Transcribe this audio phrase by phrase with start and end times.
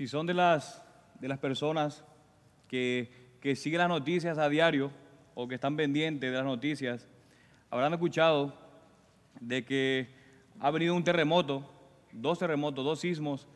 [0.00, 0.82] Si son de las,
[1.20, 2.02] de las personas
[2.68, 4.90] que, que siguen las noticias a diario
[5.34, 7.06] o que están pendientes de las noticias,
[7.68, 8.54] habrán escuchado
[9.40, 10.08] de que
[10.58, 11.70] ha venido un terremoto,
[12.12, 13.46] dos terremotos, dos sismos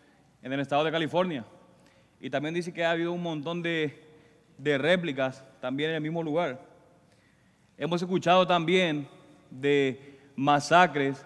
[0.43, 1.47] en el estado de California.
[2.21, 4.05] Y también dice que ha habido un montón de,
[4.59, 6.61] de réplicas también en el mismo lugar.
[7.79, 9.09] Hemos escuchado también
[9.51, 11.25] de masacres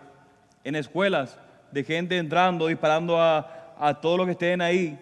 [0.63, 1.37] en escuelas,
[1.73, 4.97] de gente entrando, disparando a, a todos los que estén ahí.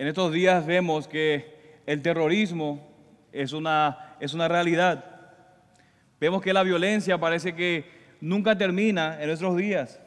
[0.00, 2.80] En estos días vemos que el terrorismo
[3.32, 5.04] es una, es una realidad.
[6.18, 7.84] Vemos que la violencia parece que
[8.18, 10.00] nunca termina en nuestros días.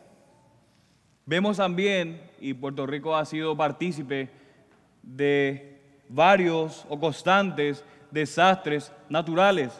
[1.28, 4.32] Vemos también, y Puerto Rico ha sido partícipe
[5.04, 5.80] de
[6.10, 9.80] varios o constantes desastres naturales.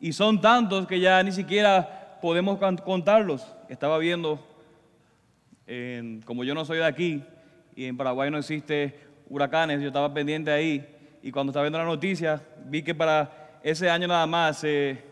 [0.00, 3.56] Y son tantos que ya ni siquiera podemos contarlos.
[3.70, 4.38] Estaba viendo,
[6.26, 7.24] como yo no soy de aquí
[7.74, 8.98] y en Paraguay no existe
[9.28, 10.86] huracanes, yo estaba pendiente ahí
[11.22, 15.02] y cuando estaba viendo la noticia vi que para ese año nada más se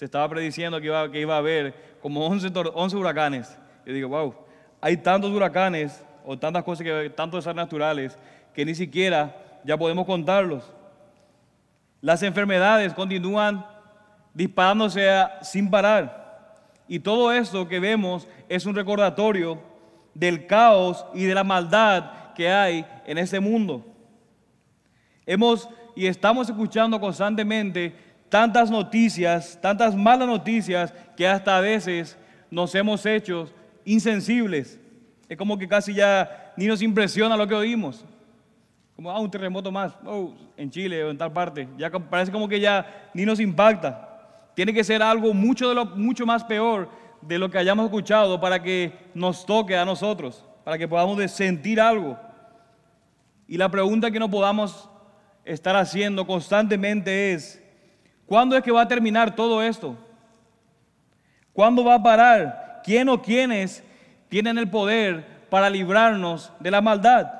[0.00, 3.58] estaba prediciendo que iba, que iba a haber como 11, 11 huracanes.
[3.86, 4.34] Yo digo, wow,
[4.80, 8.18] hay tantos huracanes o tantas cosas, que, tantos desastres naturales
[8.54, 10.70] que ni siquiera ya podemos contarlos.
[12.00, 13.64] Las enfermedades continúan
[14.34, 15.08] disparándose
[15.42, 16.20] sin parar.
[16.88, 19.62] Y todo esto que vemos es un recordatorio
[20.14, 23.84] del caos y de la maldad que hay en este mundo.
[25.26, 27.94] Hemos y estamos escuchando constantemente
[28.28, 32.16] tantas noticias, tantas malas noticias que hasta a veces
[32.50, 33.48] nos hemos hecho
[33.84, 34.80] insensibles.
[35.28, 38.04] Es como que casi ya ni nos impresiona lo que oímos.
[38.96, 41.68] Como, ah, un terremoto más, oh, en Chile o en tal parte.
[41.76, 44.08] Ya parece como que ya ni nos impacta.
[44.54, 46.88] Tiene que ser algo mucho, de lo, mucho más peor
[47.22, 51.80] de lo que hayamos escuchado para que nos toque a nosotros, para que podamos sentir
[51.80, 52.18] algo.
[53.48, 54.88] Y la pregunta que no podamos
[55.44, 57.62] estar haciendo constantemente es,
[58.26, 59.96] ¿cuándo es que va a terminar todo esto?
[61.52, 62.62] ¿Cuándo va a parar?
[62.82, 63.82] quién o quiénes
[64.28, 67.32] tienen el poder para librarnos de la maldad.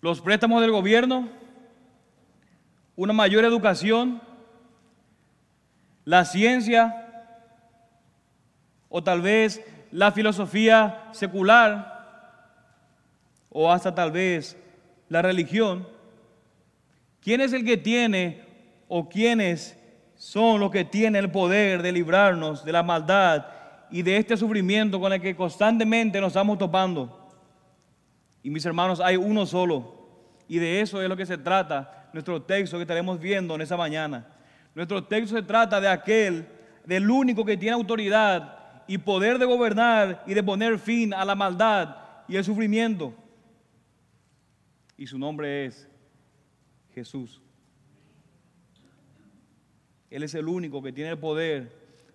[0.00, 1.28] Los préstamos del gobierno,
[2.96, 4.20] una mayor educación,
[6.04, 7.03] la ciencia
[8.96, 9.60] o tal vez
[9.90, 12.06] la filosofía secular
[13.50, 14.56] o hasta tal vez
[15.08, 15.88] la religión.
[17.20, 18.44] ¿Quién es el que tiene
[18.86, 19.76] o quiénes
[20.14, 23.46] son los que tienen el poder de librarnos de la maldad
[23.90, 27.32] y de este sufrimiento con el que constantemente nos estamos topando.
[28.44, 30.06] Y mis hermanos, hay uno solo.
[30.46, 33.76] Y de eso es lo que se trata nuestro texto que estaremos viendo en esa
[33.76, 34.24] mañana.
[34.72, 36.46] Nuestro texto se trata de aquel,
[36.84, 41.34] del único que tiene autoridad y poder de gobernar y de poner fin a la
[41.34, 41.96] maldad
[42.28, 43.14] y el sufrimiento.
[44.96, 45.88] Y su nombre es
[46.94, 47.40] Jesús.
[50.10, 51.72] Él es el único que tiene el poder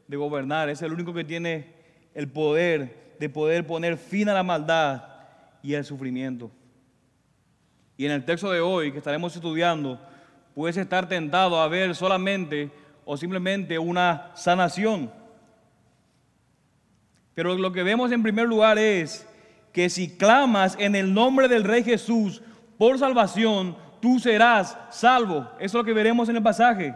[0.07, 1.73] de gobernar, es el único que tiene
[2.13, 5.03] el poder de poder poner fin a la maldad
[5.61, 6.49] y al sufrimiento.
[7.97, 9.99] Y en el texto de hoy que estaremos estudiando,
[10.55, 12.71] puedes estar tentado a ver solamente
[13.03, 15.11] o simplemente una sanación.
[17.39, 19.25] Pero lo que vemos en primer lugar es
[19.71, 22.41] que si clamas en el nombre del Rey Jesús
[22.77, 25.49] por salvación, tú serás salvo.
[25.57, 26.93] Eso es lo que veremos en el pasaje.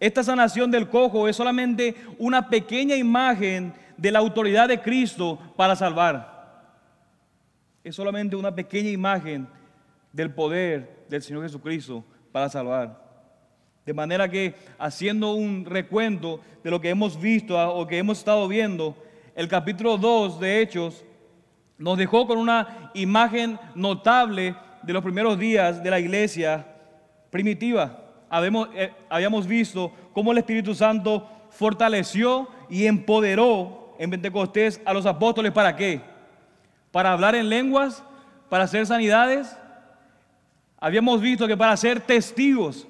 [0.00, 5.76] Esta sanación del cojo es solamente una pequeña imagen de la autoridad de Cristo para
[5.76, 6.72] salvar.
[7.84, 9.46] Es solamente una pequeña imagen
[10.14, 12.02] del poder del Señor Jesucristo
[12.32, 13.04] para salvar.
[13.84, 18.48] De manera que haciendo un recuento de lo que hemos visto o que hemos estado
[18.48, 18.96] viendo,
[19.34, 21.04] el capítulo 2 de Hechos
[21.76, 26.66] nos dejó con una imagen notable de los primeros días de la iglesia
[27.30, 28.00] primitiva.
[28.74, 35.52] Eh, habíamos, visto cómo el Espíritu Santo fortaleció y empoderó en Pentecostés a los apóstoles
[35.52, 36.00] para qué?
[36.90, 38.04] Para hablar en lenguas,
[38.48, 39.56] para hacer sanidades.
[40.78, 42.86] Habíamos visto que para ser testigos,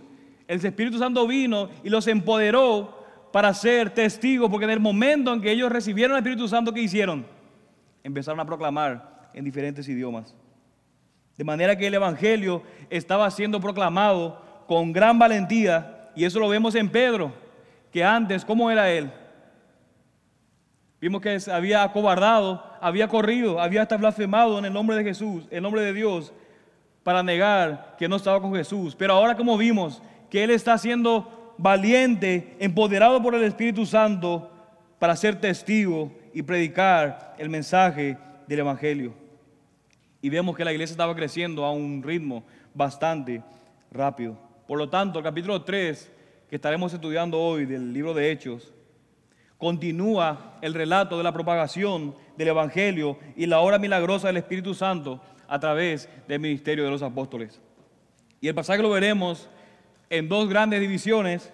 [0.47, 3.04] el Espíritu Santo vino y los empoderó
[3.35, 6.81] para ser testigos, porque en el momento en que ellos recibieron el Espíritu Santo, ¿qué
[6.81, 7.27] hicieron?
[8.05, 10.37] Empezaron a proclamar en diferentes idiomas.
[11.37, 16.77] De manera que el Evangelio estaba siendo proclamado con gran valentía, y eso lo vemos
[16.77, 17.33] en Pedro,
[17.91, 19.11] que antes, ¿cómo era él?
[21.01, 25.65] Vimos que había acobardado, había corrido, había hasta blasfemado en el nombre de Jesús, en
[25.65, 26.33] nombre de Dios,
[27.03, 28.95] para negar que no estaba con Jesús.
[28.95, 30.01] Pero ahora como vimos
[30.31, 34.51] que él está siendo valiente, empoderado por el Espíritu Santo
[34.99, 38.17] para ser testigo y predicar el mensaje
[38.47, 39.15] del Evangelio.
[40.21, 43.43] Y vemos que la iglesia estaba creciendo a un ritmo bastante
[43.91, 44.39] rápido.
[44.67, 46.11] Por lo tanto, el capítulo 3
[46.49, 48.73] que estaremos estudiando hoy del libro de Hechos
[49.59, 55.21] continúa el relato de la propagación del Evangelio y la obra milagrosa del Espíritu Santo
[55.49, 57.61] a través del ministerio de los apóstoles.
[58.41, 59.49] Y el pasaje lo veremos
[60.15, 61.53] en dos grandes divisiones.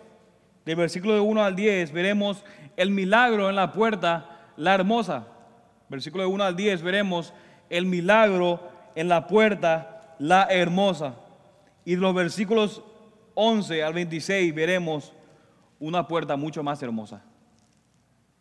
[0.66, 2.44] Del versículo de 1 al 10 veremos
[2.76, 5.26] el milagro en la puerta, la hermosa.
[5.88, 7.32] Versículo de 1 al 10 veremos
[7.70, 8.60] el milagro
[8.94, 11.14] en la puerta, la hermosa.
[11.86, 12.82] Y de los versículos
[13.34, 15.14] 11 al 26 veremos
[15.78, 17.22] una puerta mucho más hermosa.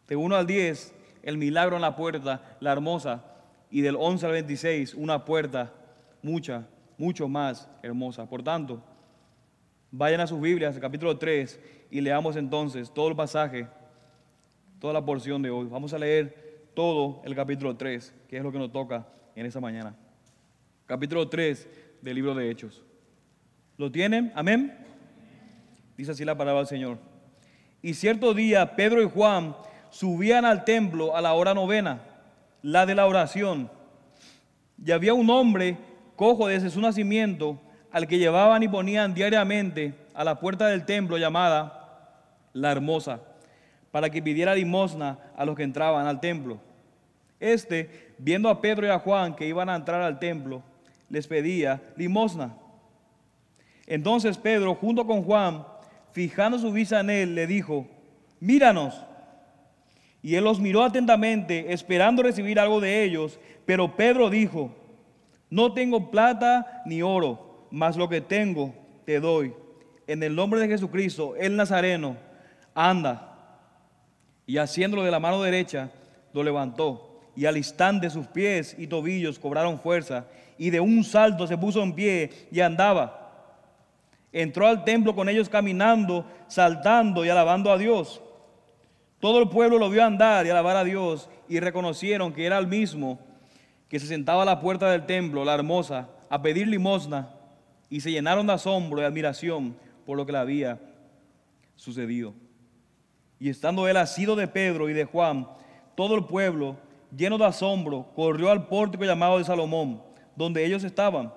[0.07, 0.93] De 1 al 10,
[1.23, 3.23] el milagro en la puerta, la hermosa.
[3.71, 5.71] Y del 11 al 26, una puerta
[6.21, 6.67] mucha,
[6.97, 8.27] mucho más hermosa.
[8.27, 8.83] Por tanto,
[9.91, 11.59] vayan a sus Biblias, el capítulo 3,
[11.91, 13.67] y leamos entonces todo el pasaje,
[14.79, 15.67] toda la porción de hoy.
[15.67, 19.59] Vamos a leer todo el capítulo 3, que es lo que nos toca en esta
[19.59, 19.95] mañana.
[20.85, 21.67] Capítulo 3
[22.01, 22.83] del libro de Hechos.
[23.77, 24.31] ¿Lo tienen?
[24.35, 24.77] Amén.
[25.97, 26.97] Dice así la palabra del Señor.
[27.81, 29.55] Y cierto día Pedro y Juan
[29.89, 32.01] subían al templo a la hora novena,
[32.61, 33.69] la de la oración.
[34.83, 35.77] Y había un hombre
[36.15, 37.59] cojo desde su nacimiento
[37.91, 41.79] al que llevaban y ponían diariamente a la puerta del templo llamada
[42.53, 43.21] la hermosa,
[43.91, 46.59] para que pidiera limosna a los que entraban al templo.
[47.39, 50.61] Este, viendo a Pedro y a Juan que iban a entrar al templo,
[51.09, 52.53] les pedía limosna.
[53.87, 55.65] Entonces Pedro, junto con Juan,
[56.11, 57.87] fijando su vista en él, le dijo,
[58.39, 59.05] míranos.
[60.21, 63.39] Y él los miró atentamente, esperando recibir algo de ellos.
[63.65, 64.75] Pero Pedro dijo,
[65.49, 68.73] no tengo plata ni oro, mas lo que tengo
[69.05, 69.53] te doy.
[70.07, 72.17] En el nombre de Jesucristo, el Nazareno,
[72.73, 73.25] anda.
[74.45, 75.91] Y haciéndolo de la mano derecha,
[76.33, 77.21] lo levantó.
[77.35, 80.25] Y al instante sus pies y tobillos cobraron fuerza.
[80.57, 83.15] Y de un salto se puso en pie y andaba.
[84.31, 88.21] Entró al templo con ellos caminando, saltando y alabando a Dios.
[89.19, 92.67] Todo el pueblo lo vio andar y alabar a Dios y reconocieron que era el
[92.67, 93.19] mismo
[93.89, 97.38] que se sentaba a la puerta del templo, la hermosa, a pedir limosna
[97.89, 99.75] y se llenaron de asombro y admiración
[100.05, 100.79] por lo que le había
[101.75, 102.33] sucedido.
[103.39, 105.47] Y estando él asido de Pedro y de Juan,
[105.95, 106.77] todo el pueblo,
[107.15, 110.01] lleno de asombro, corrió al pórtico llamado de Salomón,
[110.35, 111.33] donde ellos estaban.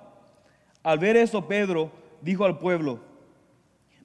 [0.83, 1.91] Al ver esto, Pedro
[2.21, 2.99] dijo al pueblo,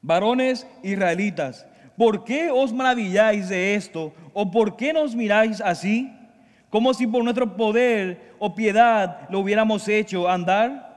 [0.01, 1.67] varones israelitas,
[1.97, 4.13] ¿por qué os maravilláis de esto?
[4.33, 6.13] ¿O por qué nos miráis así?
[6.71, 10.88] Como si por nuestro poder o piedad lo hubiéramos hecho andar.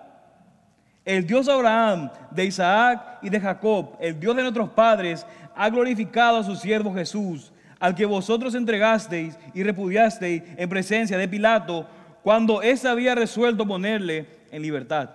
[1.04, 5.26] El Dios de Abraham, de Isaac y de Jacob, el Dios de nuestros padres,
[5.56, 11.28] ha glorificado a su siervo Jesús, al que vosotros entregasteis y repudiasteis en presencia de
[11.28, 11.88] Pilato,
[12.22, 15.10] cuando éste había resuelto ponerle en libertad.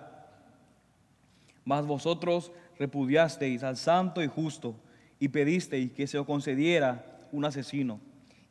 [1.63, 4.75] Mas vosotros repudiasteis al santo y justo
[5.19, 7.99] y pedisteis que se os concediera un asesino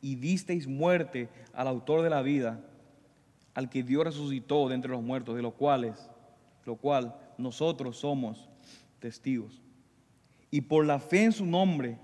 [0.01, 2.59] y disteis muerte al autor de la vida,
[3.53, 6.09] al que Dios resucitó de entre los muertos, de los cuales,
[6.65, 8.49] lo cual nosotros somos
[8.99, 9.61] testigos.
[10.49, 11.97] Y por la fe en su nombre,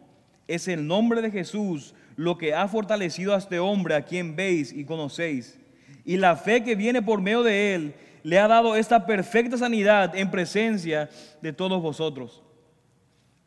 [0.48, 4.72] es el nombre de Jesús lo que ha fortalecido a este hombre a quien veis
[4.72, 5.60] y conocéis.
[6.06, 10.16] Y la fe que viene por medio de él le ha dado esta perfecta sanidad
[10.16, 11.10] en presencia
[11.42, 12.44] de todos vosotros.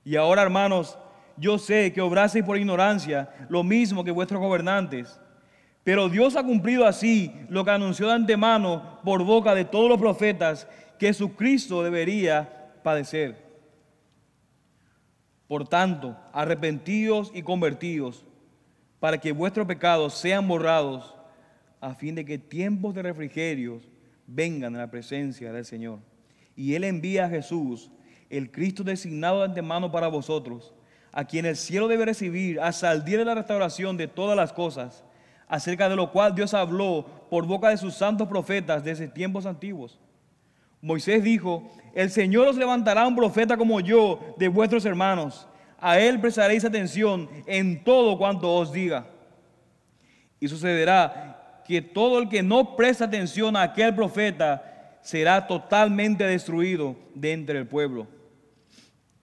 [0.05, 0.99] Y ahora, hermanos,
[1.37, 5.21] yo sé que obraseis por ignorancia, lo mismo que vuestros gobernantes.
[5.85, 9.99] Pero Dios ha cumplido así lo que anunció de antemano por boca de todos los
[9.99, 10.67] profetas,
[10.99, 13.45] que Jesucristo debería padecer.
[15.49, 18.25] Por tanto, arrepentidos y convertidos,
[18.99, 21.15] para que vuestros pecados sean borrados,
[21.81, 23.81] a fin de que tiempos de refrigerio
[24.27, 26.01] vengan a la presencia del Señor.
[26.57, 27.91] Y Él envía a Jesús,
[28.31, 30.75] el Cristo designado de antemano para vosotros,
[31.13, 34.53] a quien el cielo debe recibir hasta el día de la restauración de todas las
[34.53, 35.05] cosas,
[35.49, 40.01] acerca de lo cual Dios habló por boca de sus santos profetas desde tiempos antiguos.
[40.81, 45.49] Moisés dijo, el Señor os levantará un profeta como yo de vuestros hermanos.
[45.79, 49.07] A él prestaréis atención en todo cuanto os diga.
[50.39, 56.97] Y sucederá que todo el que no presta atención a aquel profeta será totalmente destruido
[57.15, 58.07] de entre el pueblo.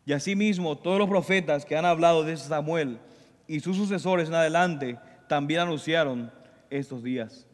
[0.05, 2.99] Y asimismo, todos los profetas que han hablado de Samuel
[3.47, 6.31] y sus sucesores en adelante también anunciaron
[6.69, 7.45] estos días.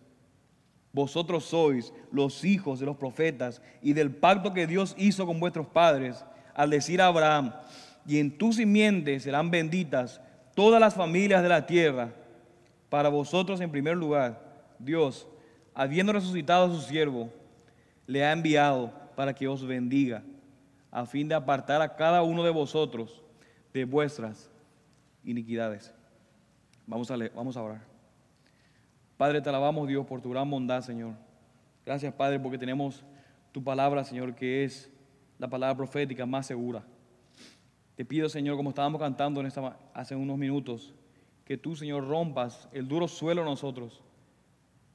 [0.92, 5.68] Vosotros sois los hijos de los profetas y del pacto que Dios hizo con vuestros
[5.68, 7.54] padres al decir a Abraham,
[8.06, 10.20] y en tu simiente serán benditas
[10.56, 12.12] todas las familias de la tierra.
[12.90, 14.42] Para vosotros en primer lugar,
[14.80, 15.28] Dios,
[15.76, 17.30] habiendo resucitado a su siervo,
[18.08, 20.24] le ha enviado para que os bendiga,
[20.90, 23.22] a fin de apartar a cada uno de vosotros
[23.72, 24.50] de vuestras
[25.24, 25.94] iniquidades.
[26.88, 27.89] Vamos a, leer, vamos a orar.
[29.20, 31.14] Padre, te alabamos Dios por tu gran bondad, Señor.
[31.86, 33.04] Gracias, Padre, porque tenemos
[33.52, 34.90] tu palabra, Señor, que es
[35.38, 36.86] la palabra profética más segura.
[37.98, 40.96] Te pido, Señor, como estábamos cantando en esta, hace unos minutos,
[41.44, 44.02] que tú, Señor, rompas el duro suelo en nosotros,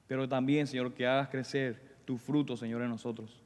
[0.07, 3.43] pero también, Señor, que hagas crecer tu fruto, Señor, en nosotros.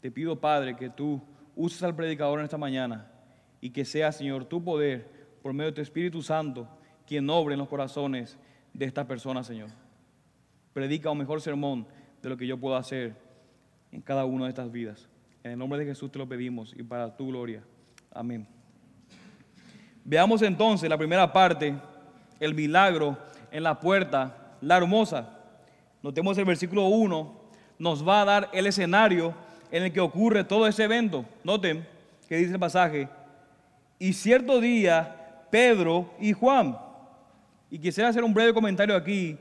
[0.00, 1.20] Te pido, Padre, que tú
[1.54, 3.12] uses al predicador en esta mañana
[3.60, 5.06] y que sea, Señor, tu poder,
[5.42, 6.66] por medio de tu Espíritu Santo,
[7.06, 8.38] quien obre en los corazones
[8.78, 9.70] de estas personas, Señor.
[10.72, 11.84] Predica un mejor sermón
[12.22, 13.16] de lo que yo puedo hacer
[13.90, 15.08] en cada una de estas vidas.
[15.42, 17.64] En el nombre de Jesús te lo pedimos y para tu gloria.
[18.12, 18.46] Amén.
[20.04, 21.74] Veamos entonces la primera parte,
[22.38, 23.18] el milagro
[23.50, 25.40] en la puerta, la hermosa.
[26.00, 27.40] Notemos el versículo 1,
[27.80, 29.34] nos va a dar el escenario
[29.72, 31.24] en el que ocurre todo ese evento.
[31.42, 31.84] Noten
[32.28, 33.08] que dice el pasaje,
[33.98, 36.78] y cierto día Pedro y Juan,
[37.70, 39.36] y quisiera hacer un breve comentario aquí,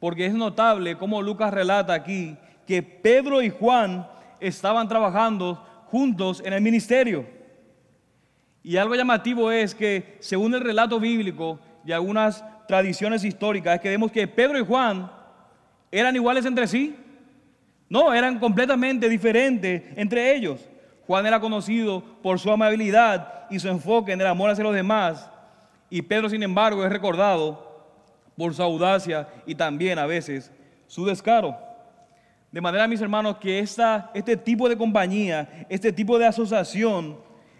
[0.00, 4.06] porque es notable cómo Lucas relata aquí que Pedro y Juan
[4.40, 7.26] estaban trabajando juntos en el ministerio.
[8.62, 14.28] Y algo llamativo es que, según el relato bíblico y algunas tradiciones históricas, es que
[14.28, 15.10] Pedro y Juan
[15.90, 16.96] eran iguales entre sí.
[17.88, 20.60] No, eran completamente diferentes entre ellos.
[21.06, 25.30] Juan era conocido por su amabilidad y su enfoque en el amor hacia los demás.
[25.90, 27.74] Y Pedro, sin embargo, es recordado
[28.36, 30.50] por su audacia y también a veces
[30.86, 31.56] su descaro.
[32.50, 37.16] De manera, mis hermanos, que esta, este tipo de compañía, este tipo de asociación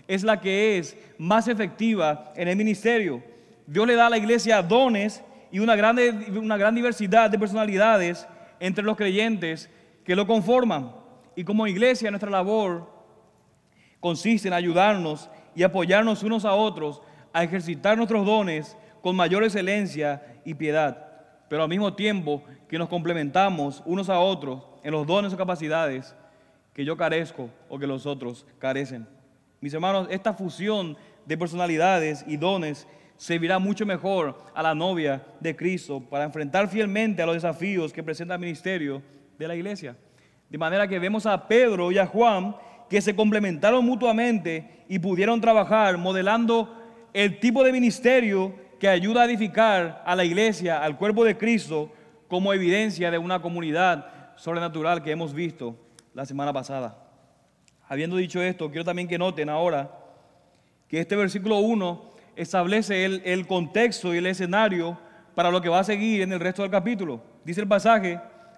[0.06, 3.22] es la que es más efectiva en el ministerio.
[3.66, 8.26] Dios le da a la iglesia dones y una, grande, una gran diversidad de personalidades
[8.60, 9.70] entre los creyentes
[10.04, 10.92] que lo conforman.
[11.34, 12.88] Y como iglesia, nuestra labor
[14.00, 17.00] consiste en ayudarnos y apoyarnos unos a otros
[17.34, 21.06] a ejercitar nuestros dones con mayor excelencia y piedad,
[21.50, 26.14] pero al mismo tiempo que nos complementamos unos a otros en los dones o capacidades
[26.72, 29.06] que yo carezco o que los otros carecen.
[29.60, 32.86] Mis hermanos, esta fusión de personalidades y dones
[33.16, 38.02] servirá mucho mejor a la novia de Cristo para enfrentar fielmente a los desafíos que
[38.02, 39.02] presenta el ministerio
[39.38, 39.96] de la iglesia.
[40.48, 42.54] De manera que vemos a Pedro y a Juan
[42.88, 46.83] que se complementaron mutuamente y pudieron trabajar modelando
[47.14, 51.90] el tipo de ministerio que ayuda a edificar a la iglesia, al cuerpo de Cristo,
[52.28, 55.76] como evidencia de una comunidad sobrenatural que hemos visto
[56.12, 56.98] la semana pasada.
[57.88, 59.90] Habiendo dicho esto, quiero también que noten ahora
[60.88, 64.98] que este versículo 1 establece el, el, contexto y el escenario
[65.36, 67.22] para lo que va a seguir en el resto del capítulo.
[67.44, 68.12] Dice el pasaje,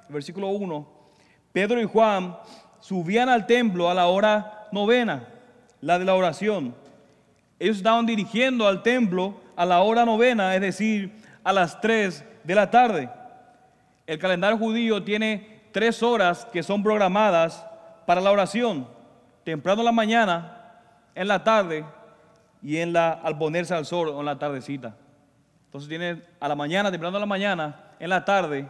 [0.08, 0.88] el versículo 1,
[1.52, 2.36] Pedro y Juan
[2.80, 5.28] subían al templo a la hora novena,
[5.80, 6.74] la de la oración.
[7.58, 12.54] Ellos estaban dirigiendo al templo a la hora novena, es decir, a las 3 de
[12.54, 13.08] la tarde.
[14.06, 17.66] El calendario judío tiene tres horas que son programadas
[18.06, 18.86] para la oración,
[19.44, 20.80] temprano en la mañana,
[21.14, 21.84] en la tarde
[22.62, 24.94] y en la, al ponerse al sol o en la tardecita.
[25.66, 28.66] Entonces tiene a la mañana, temprano en la mañana, en la tarde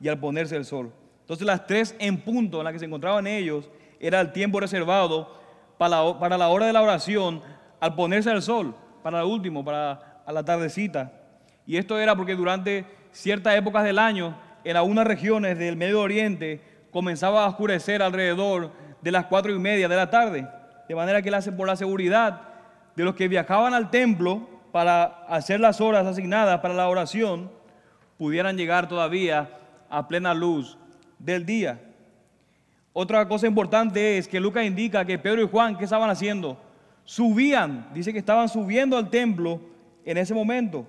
[0.00, 0.92] y al ponerse el sol.
[1.22, 5.34] Entonces las tres en punto en las que se encontraban ellos era el tiempo reservado
[5.78, 7.42] para para la hora de la oración
[7.80, 11.12] al ponerse el sol, para el último, para a la tardecita.
[11.66, 16.60] Y esto era porque durante ciertas épocas del año en algunas regiones del Medio Oriente
[16.90, 20.46] comenzaba a oscurecer alrededor de las cuatro y media de la tarde.
[20.88, 22.42] De manera que por la seguridad
[22.94, 27.50] de los que viajaban al templo para hacer las horas asignadas para la oración,
[28.18, 29.50] pudieran llegar todavía
[29.88, 30.76] a plena luz
[31.18, 31.80] del día.
[32.92, 36.58] Otra cosa importante es que Lucas indica que Pedro y Juan, ¿qué estaban haciendo?
[37.06, 39.60] Subían, dice que estaban subiendo al templo
[40.04, 40.84] en ese momento.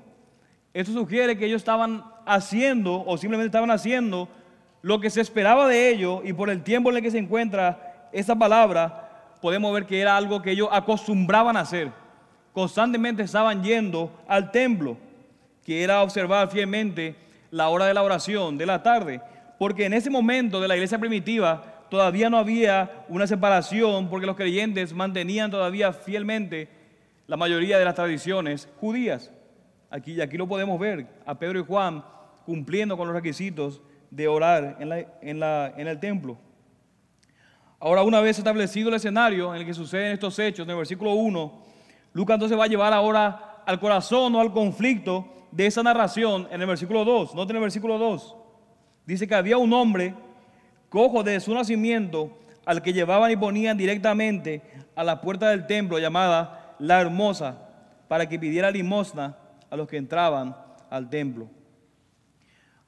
[0.73, 4.27] Esto sugiere que ellos estaban haciendo o simplemente estaban haciendo
[4.81, 8.09] lo que se esperaba de ellos y por el tiempo en el que se encuentra
[8.11, 11.91] esa palabra, podemos ver que era algo que ellos acostumbraban a hacer.
[12.51, 14.97] Constantemente estaban yendo al templo,
[15.63, 17.15] que era observar fielmente
[17.51, 19.21] la hora de la oración de la tarde,
[19.59, 24.35] porque en ese momento de la iglesia primitiva todavía no había una separación, porque los
[24.35, 26.69] creyentes mantenían todavía fielmente
[27.27, 29.31] la mayoría de las tradiciones judías.
[29.89, 32.03] Aquí, aquí lo podemos ver, a Pedro y Juan
[32.45, 36.37] cumpliendo con los requisitos de orar en, en, el templo.
[37.79, 41.11] Ahora, una vez establecido el escenario en el que suceden estos hechos, en el versículo
[41.11, 41.63] 1,
[42.13, 46.61] Lucas entonces va a llevar ahora al corazón o al conflicto de esa narración en
[46.61, 47.35] el versículo 2.
[47.35, 48.35] Noten el versículo 2.
[49.05, 50.15] Dice que había un hombre
[50.89, 54.61] cojo desde su nacimiento, al que llevaban y ponían directamente
[54.95, 57.57] a la puerta del templo llamada La Hermosa,
[58.07, 59.37] para que pidiera limosna
[59.69, 60.55] a los que entraban
[60.89, 61.49] al templo.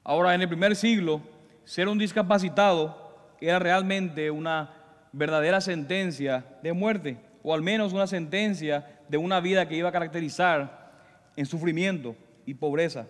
[0.02, 1.20] Ahora, en el primer siglo,
[1.64, 4.74] ser un discapacitado era realmente una
[5.12, 9.92] verdadera sentencia de muerte, o al menos una sentencia de una vida que iba a
[9.92, 10.90] caracterizar
[11.36, 12.14] en sufrimiento
[12.44, 13.06] y pobreza.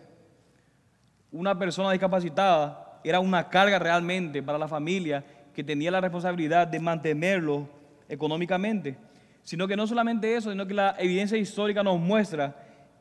[1.33, 6.81] Una persona discapacitada era una carga realmente para la familia que tenía la responsabilidad de
[6.81, 7.69] mantenerlo
[8.09, 8.97] económicamente,
[9.43, 12.55] sino que no solamente eso, sino que la evidencia histórica nos muestra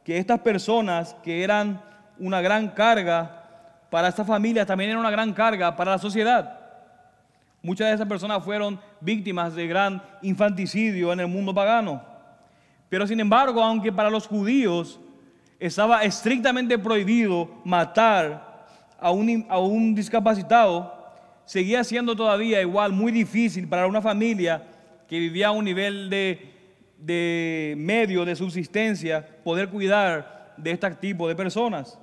[0.04, 1.82] que estas personas que eran
[2.18, 3.40] una gran carga
[3.90, 6.60] para estas familias también eran una gran carga para la sociedad.
[7.62, 12.02] Muchas de esas personas fueron víctimas de gran infanticidio en el mundo pagano.
[12.88, 15.00] Pero sin embargo, aunque para los judíos
[15.60, 18.49] estaba estrictamente prohibido matar
[19.02, 20.94] a un, a un discapacitado,
[21.46, 24.64] seguía siendo todavía igual muy difícil para una familia
[25.08, 26.54] que vivía a un nivel de,
[26.98, 31.98] de medio de subsistencia poder cuidar de este tipo de personas.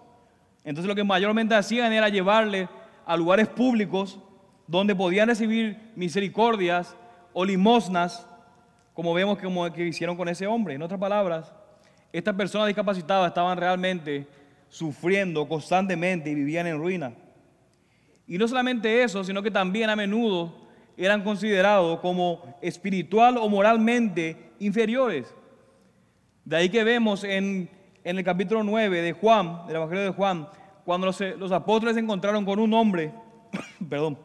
[0.65, 2.69] Entonces lo que mayormente hacían era llevarle
[3.05, 4.19] a lugares públicos
[4.67, 6.97] donde podían recibir misericordias
[7.33, 8.27] o limosnas,
[8.93, 10.75] como vemos como que hicieron con ese hombre.
[10.75, 11.53] En otras palabras,
[12.13, 14.27] estas personas discapacitadas estaban realmente
[14.77, 17.15] sufriendo constantemente y vivían en ruina.
[18.27, 20.53] Y no solamente eso, sino que también a menudo
[20.99, 25.35] eran considerados como espiritual o moralmente inferiores.
[26.45, 27.71] De ahí que vemos en,
[28.05, 30.47] en el capítulo 9 de Juan, del Evangelio de Juan,
[30.85, 33.15] cuando los, los apóstoles se encontraron con un hombre,
[33.89, 34.19] perdón,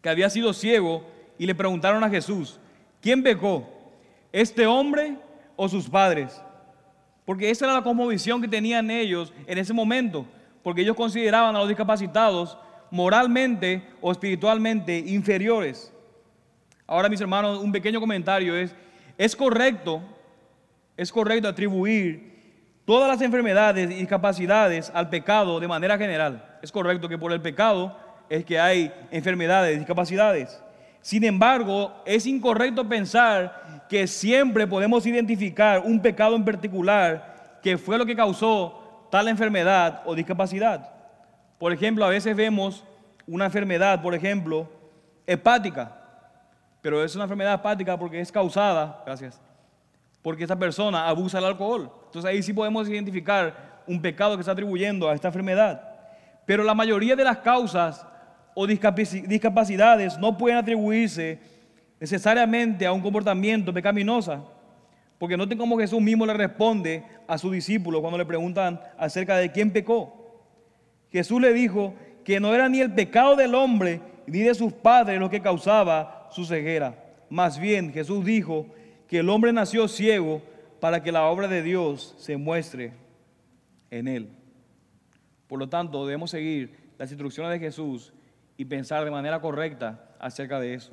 [0.00, 1.06] que había sido ciego
[1.38, 2.58] y le preguntaron a Jesús,
[3.00, 3.68] ¿quién pecó?
[4.32, 5.16] ¿Este hombre
[5.54, 6.42] o sus padres?
[7.24, 10.26] Porque esa era la cosmovisión que tenían ellos en ese momento,
[10.62, 12.58] porque ellos consideraban a los discapacitados
[12.90, 15.92] moralmente o espiritualmente inferiores.
[16.86, 18.74] Ahora, mis hermanos, un pequeño comentario es,
[19.16, 20.02] es correcto,
[20.96, 22.34] es correcto atribuir
[22.84, 26.58] todas las enfermedades y discapacidades al pecado de manera general.
[26.62, 27.98] Es correcto que por el pecado
[28.28, 30.62] es que hay enfermedades, discapacidades.
[31.04, 37.98] Sin embargo, es incorrecto pensar que siempre podemos identificar un pecado en particular que fue
[37.98, 40.94] lo que causó tal enfermedad o discapacidad.
[41.58, 42.84] Por ejemplo, a veces vemos
[43.26, 44.66] una enfermedad, por ejemplo,
[45.26, 45.94] hepática,
[46.80, 49.38] pero es una enfermedad hepática porque es causada, gracias,
[50.22, 51.92] porque esa persona abusa del alcohol.
[52.06, 55.86] Entonces ahí sí podemos identificar un pecado que está atribuyendo a esta enfermedad.
[56.46, 58.06] Pero la mayoría de las causas
[58.54, 61.38] o discapacidades no pueden atribuirse
[62.00, 64.50] necesariamente a un comportamiento pecaminoso,
[65.18, 69.50] porque noten cómo Jesús mismo le responde a sus discípulos cuando le preguntan acerca de
[69.50, 70.42] quién pecó.
[71.10, 75.20] Jesús le dijo que no era ni el pecado del hombre ni de sus padres
[75.20, 76.94] lo que causaba su ceguera.
[77.30, 78.66] Más bien Jesús dijo
[79.08, 80.42] que el hombre nació ciego
[80.80, 82.92] para que la obra de Dios se muestre
[83.90, 84.28] en él.
[85.46, 88.12] Por lo tanto, debemos seguir las instrucciones de Jesús
[88.56, 90.92] y pensar de manera correcta acerca de eso.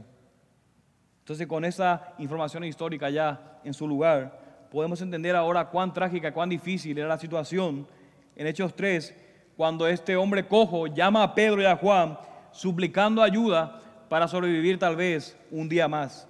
[1.20, 4.40] Entonces, con esa información histórica ya en su lugar,
[4.72, 7.88] podemos entender ahora cuán trágica, cuán difícil era la situación
[8.36, 9.16] en Hechos 3,
[9.56, 12.18] cuando este hombre cojo llama a Pedro y a Juan
[12.52, 16.28] suplicando ayuda para sobrevivir tal vez un día más.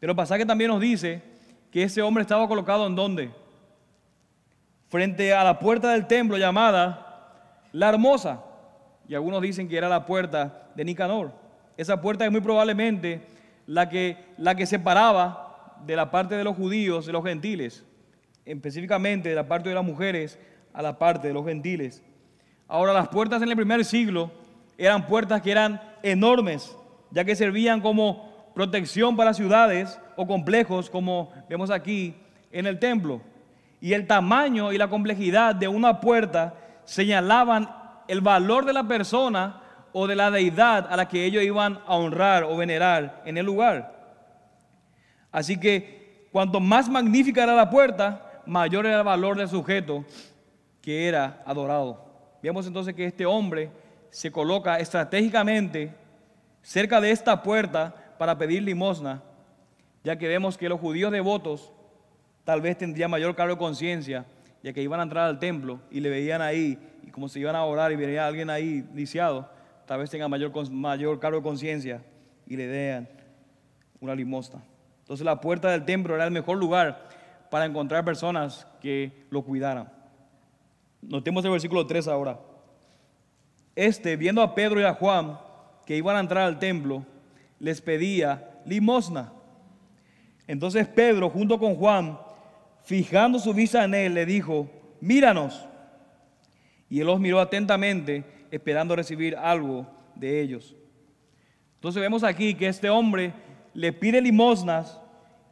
[0.00, 1.22] Pero el pasaje también nos dice
[1.70, 3.30] que ese hombre estaba colocado en dónde?
[4.88, 8.42] Frente a la puerta del templo llamada La Hermosa
[9.08, 11.32] y algunos dicen que era la puerta de Nicanor.
[11.76, 13.22] Esa puerta es muy probablemente
[13.66, 17.84] la que, la que separaba de la parte de los judíos de los gentiles,
[18.44, 20.38] específicamente de la parte de las mujeres
[20.72, 22.02] a la parte de los gentiles.
[22.66, 24.30] Ahora, las puertas en el primer siglo
[24.76, 26.76] eran puertas que eran enormes,
[27.10, 32.14] ya que servían como protección para ciudades o complejos, como vemos aquí
[32.52, 33.22] en el templo.
[33.80, 37.68] Y el tamaño y la complejidad de una puerta señalaban
[38.08, 41.94] el valor de la persona o de la deidad a la que ellos iban a
[41.96, 43.96] honrar o venerar en el lugar.
[45.30, 50.04] Así que cuanto más magnífica era la puerta, mayor era el valor del sujeto
[50.80, 52.04] que era adorado.
[52.42, 53.70] Vemos entonces que este hombre
[54.10, 55.94] se coloca estratégicamente
[56.62, 59.22] cerca de esta puerta para pedir limosna,
[60.02, 61.72] ya que vemos que los judíos devotos
[62.44, 64.24] tal vez tendrían mayor cargo de conciencia,
[64.62, 67.56] ya que iban a entrar al templo y le veían ahí y como se iban
[67.56, 69.48] a orar y veía alguien ahí lisiado,
[69.86, 72.02] tal vez tenga mayor, mayor cargo de conciencia
[72.46, 73.08] y le den
[74.00, 74.62] una limosna.
[75.00, 77.08] Entonces la puerta del templo era el mejor lugar
[77.50, 79.90] para encontrar personas que lo cuidaran.
[81.00, 82.38] Notemos el versículo 3 ahora.
[83.74, 85.38] Este, viendo a Pedro y a Juan
[85.86, 87.06] que iban a entrar al templo,
[87.58, 89.32] les pedía limosna.
[90.46, 92.18] Entonces Pedro, junto con Juan,
[92.88, 94.66] fijando su vista en él, le dijo,
[95.02, 95.68] míranos.
[96.88, 100.74] Y él los miró atentamente, esperando recibir algo de ellos.
[101.74, 103.34] Entonces vemos aquí que este hombre
[103.74, 104.98] le pide limosnas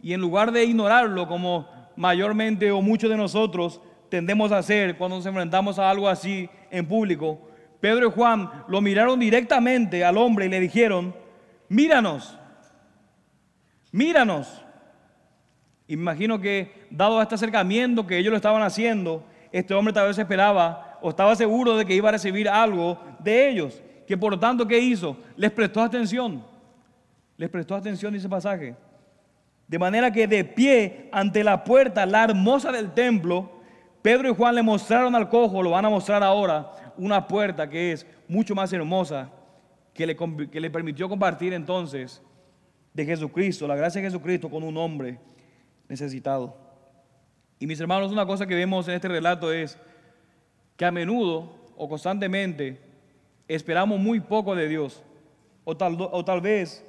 [0.01, 5.17] y en lugar de ignorarlo como mayormente o muchos de nosotros tendemos a hacer cuando
[5.19, 10.47] nos enfrentamos a algo así en público, Pedro y Juan lo miraron directamente al hombre
[10.47, 11.15] y le dijeron,
[11.69, 12.39] míranos,
[13.93, 14.63] míranos.
[15.89, 20.99] Imagino que dado este acercamiento que ellos lo estaban haciendo, este hombre tal vez esperaba
[21.01, 24.67] o estaba seguro de que iba a recibir algo de ellos, que por lo tanto,
[24.67, 25.17] ¿qué hizo?
[25.37, 26.45] Les prestó atención,
[27.37, 28.75] les prestó atención ese pasaje.
[29.69, 33.51] De manera que de pie ante la puerta, la hermosa del templo,
[34.03, 37.93] Pedro y Juan le mostraron al cojo, lo van a mostrar ahora, una puerta que
[37.93, 39.31] es mucho más hermosa,
[39.93, 40.17] que le,
[40.51, 42.23] que le permitió compartir entonces
[42.93, 45.19] de Jesucristo, la gracia de Jesucristo con un hombre
[45.89, 46.57] necesitado.
[47.59, 49.79] Y mis hermanos, una cosa que vemos en este relato es
[50.77, 52.81] que a menudo o constantemente
[53.49, 55.03] esperamos muy poco de Dios,
[55.65, 56.85] o tal, o tal vez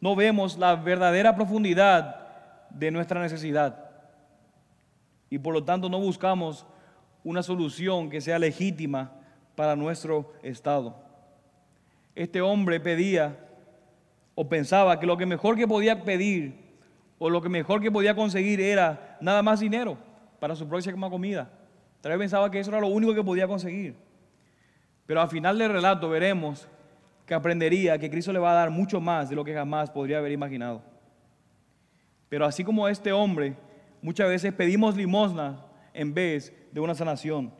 [0.00, 3.90] no vemos la verdadera profundidad de nuestra necesidad.
[5.30, 6.66] Y por lo tanto no buscamos
[7.24, 9.12] una solución que sea legítima
[9.54, 10.96] para nuestro estado.
[12.14, 13.38] Este hombre pedía
[14.34, 16.61] o pensaba que lo que mejor que podía pedir
[17.24, 19.96] o lo que mejor que podía conseguir era nada más dinero
[20.40, 21.48] para su próxima comida.
[22.00, 23.94] Tal vez pensaba que eso era lo único que podía conseguir.
[25.06, 26.66] Pero al final del relato veremos
[27.24, 30.18] que aprendería que Cristo le va a dar mucho más de lo que jamás podría
[30.18, 30.82] haber imaginado.
[32.28, 33.54] Pero así como este hombre,
[34.02, 37.52] muchas veces pedimos limosna en vez de una sanación,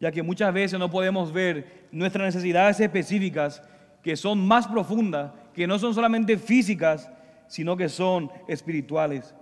[0.00, 3.62] ya que muchas veces no podemos ver nuestras necesidades específicas
[4.02, 7.08] que son más profundas, que no son solamente físicas,
[7.54, 9.32] sino que son espirituales.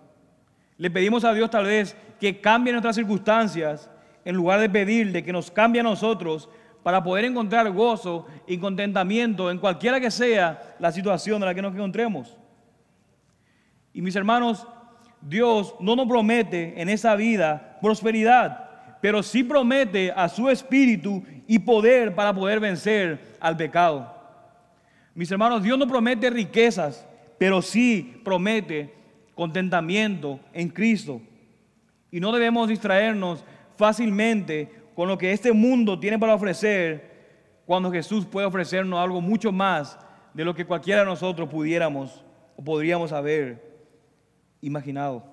[0.77, 3.90] Le pedimos a Dios tal vez que cambie nuestras circunstancias
[4.22, 6.51] en lugar de pedirle que nos cambie a nosotros
[6.83, 11.62] para poder encontrar gozo y contentamiento en cualquiera que sea la situación en la que
[11.62, 12.37] nos encontremos.
[13.94, 14.68] Y mis hermanos,
[15.22, 21.59] Dios no nos promete en esa vida prosperidad, pero sí promete a su espíritu y
[21.61, 24.14] poder para poder vencer al pecado.
[25.14, 27.07] Mis hermanos, Dios no promete riquezas,
[27.42, 28.94] pero sí promete
[29.35, 31.20] contentamiento en Cristo.
[32.09, 33.44] Y no debemos distraernos
[33.76, 39.50] fácilmente con lo que este mundo tiene para ofrecer, cuando Jesús puede ofrecernos algo mucho
[39.50, 39.98] más
[40.33, 42.22] de lo que cualquiera de nosotros pudiéramos
[42.55, 43.61] o podríamos haber
[44.61, 45.24] imaginado.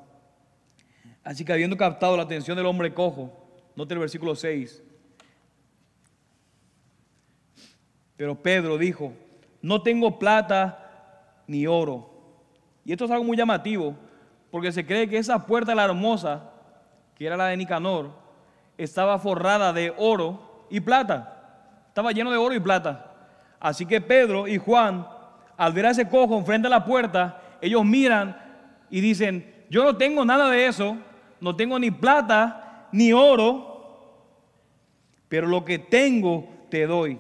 [1.24, 3.32] Así que habiendo captado la atención del hombre cojo,
[3.76, 4.82] note el versículo 6.
[8.18, 9.14] Pero Pedro dijo,
[9.62, 10.89] no tengo plata
[11.50, 12.08] ni oro.
[12.86, 13.96] Y esto es algo muy llamativo,
[14.52, 16.52] porque se cree que esa puerta, la hermosa,
[17.16, 18.12] que era la de Nicanor,
[18.78, 21.82] estaba forrada de oro y plata.
[21.88, 23.14] Estaba lleno de oro y plata.
[23.60, 25.08] Así que Pedro y Juan,
[25.58, 28.38] al ver a ese cojo enfrente de la puerta, ellos miran
[28.92, 30.98] y dicen, yo no tengo nada de eso,
[31.42, 34.16] no tengo ni plata ni oro,
[35.28, 37.20] pero lo que tengo te doy.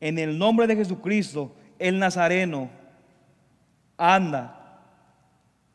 [0.00, 2.81] En el nombre de Jesucristo, el Nazareno,
[4.02, 4.58] anda.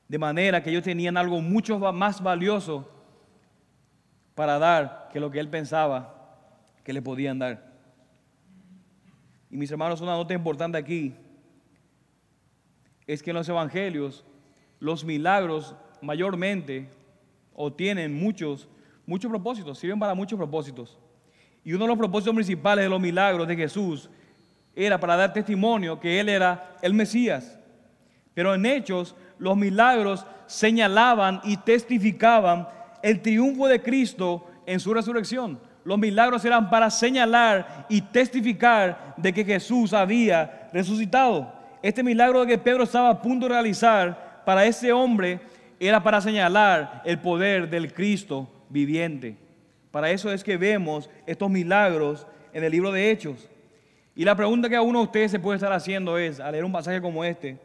[0.08, 2.90] De manera que ellos tenían algo mucho más valioso
[4.36, 6.13] para dar que lo que él pensaba
[6.84, 7.74] que le podían dar.
[9.50, 11.13] Y mis hermanos, una nota importante aquí
[13.06, 14.26] es que en los evangelios
[14.80, 16.90] los milagros mayormente
[17.54, 18.68] o tienen muchos,
[19.06, 21.00] muchos propósitos, sirven para muchos propósitos.
[21.63, 24.10] Y uno de los propósitos principales de los milagros de Jesús
[24.76, 27.57] era para dar testimonio que Él era el Mesías.
[28.38, 32.67] Pero en hechos los milagros señalaban y testificaban
[33.02, 35.60] el triunfo de Cristo en su resurrección.
[35.84, 41.52] Los milagros eran para señalar y testificar de que Jesús había resucitado.
[41.82, 45.39] Este milagro que Pedro estaba a punto de realizar para ese hombre
[45.80, 49.36] era para señalar el poder del Cristo viviente.
[49.89, 53.50] Para eso es que vemos estos milagros en el libro de Hechos.
[54.15, 56.65] Y la pregunta que a uno de ustedes se puede estar haciendo es, al leer
[56.65, 57.58] un pasaje como este,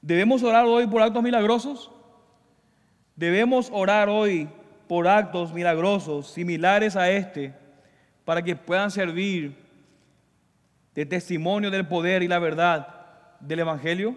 [0.00, 1.90] ¿debemos orar hoy por actos milagrosos?
[3.16, 4.48] Debemos orar hoy
[4.88, 7.54] por actos milagrosos similares a este
[8.24, 9.56] para que puedan servir
[10.94, 12.88] de testimonio del poder y la verdad
[13.40, 14.16] del Evangelio.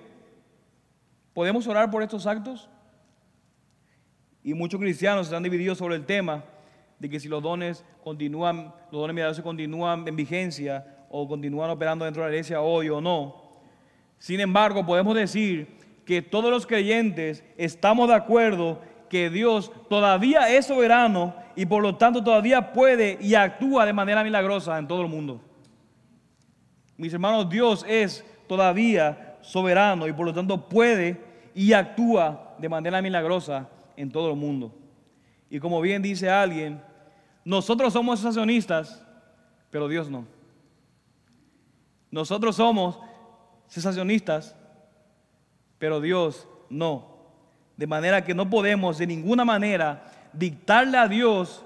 [1.34, 2.70] ¿Podemos orar por estos actos?
[4.44, 6.44] Y muchos cristianos están divididos sobre el tema
[7.00, 12.06] de que si los dones continúan, los dones milagrosos continúan en vigencia o continúan operando
[12.06, 13.43] dentro de la iglesia hoy o no.
[14.24, 15.68] Sin embargo, podemos decir
[16.06, 21.98] que todos los creyentes estamos de acuerdo que Dios todavía es soberano y por lo
[21.98, 25.42] tanto todavía puede y actúa de manera milagrosa en todo el mundo.
[26.96, 31.22] Mis hermanos, Dios es todavía soberano y por lo tanto puede
[31.54, 34.74] y actúa de manera milagrosa en todo el mundo.
[35.50, 36.82] Y como bien dice alguien,
[37.44, 39.06] nosotros somos sensacionistas,
[39.70, 40.26] pero Dios no.
[42.10, 43.00] Nosotros somos
[43.74, 44.56] sensacionistas,
[45.80, 47.18] pero Dios no.
[47.76, 51.66] De manera que no podemos de ninguna manera dictarle a Dios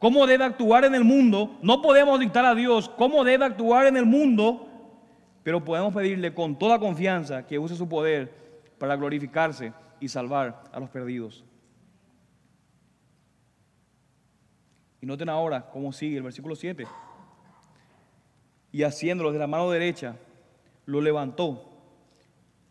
[0.00, 1.56] cómo debe actuar en el mundo.
[1.62, 4.66] No podemos dictar a Dios cómo debe actuar en el mundo,
[5.44, 8.34] pero podemos pedirle con toda confianza que use su poder
[8.76, 11.44] para glorificarse y salvar a los perdidos.
[15.00, 16.84] Y noten ahora cómo sigue el versículo 7.
[18.72, 20.16] Y haciéndolo de la mano derecha,
[20.86, 21.70] lo levantó.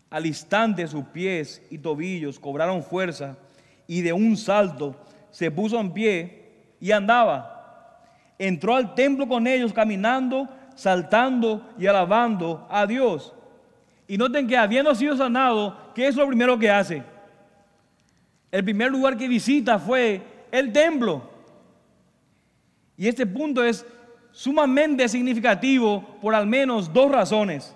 [0.09, 3.35] Al instante sus pies y tobillos cobraron fuerza
[3.87, 4.95] y de un salto
[5.31, 7.99] se puso en pie y andaba.
[8.37, 13.33] Entró al templo con ellos caminando, saltando y alabando a Dios.
[14.07, 17.03] Y noten que habiendo sido sanado, ¿qué es lo primero que hace?
[18.51, 20.21] El primer lugar que visita fue
[20.51, 21.27] el templo.
[22.95, 23.83] Y este punto es
[24.31, 27.75] sumamente significativo por al menos dos razones.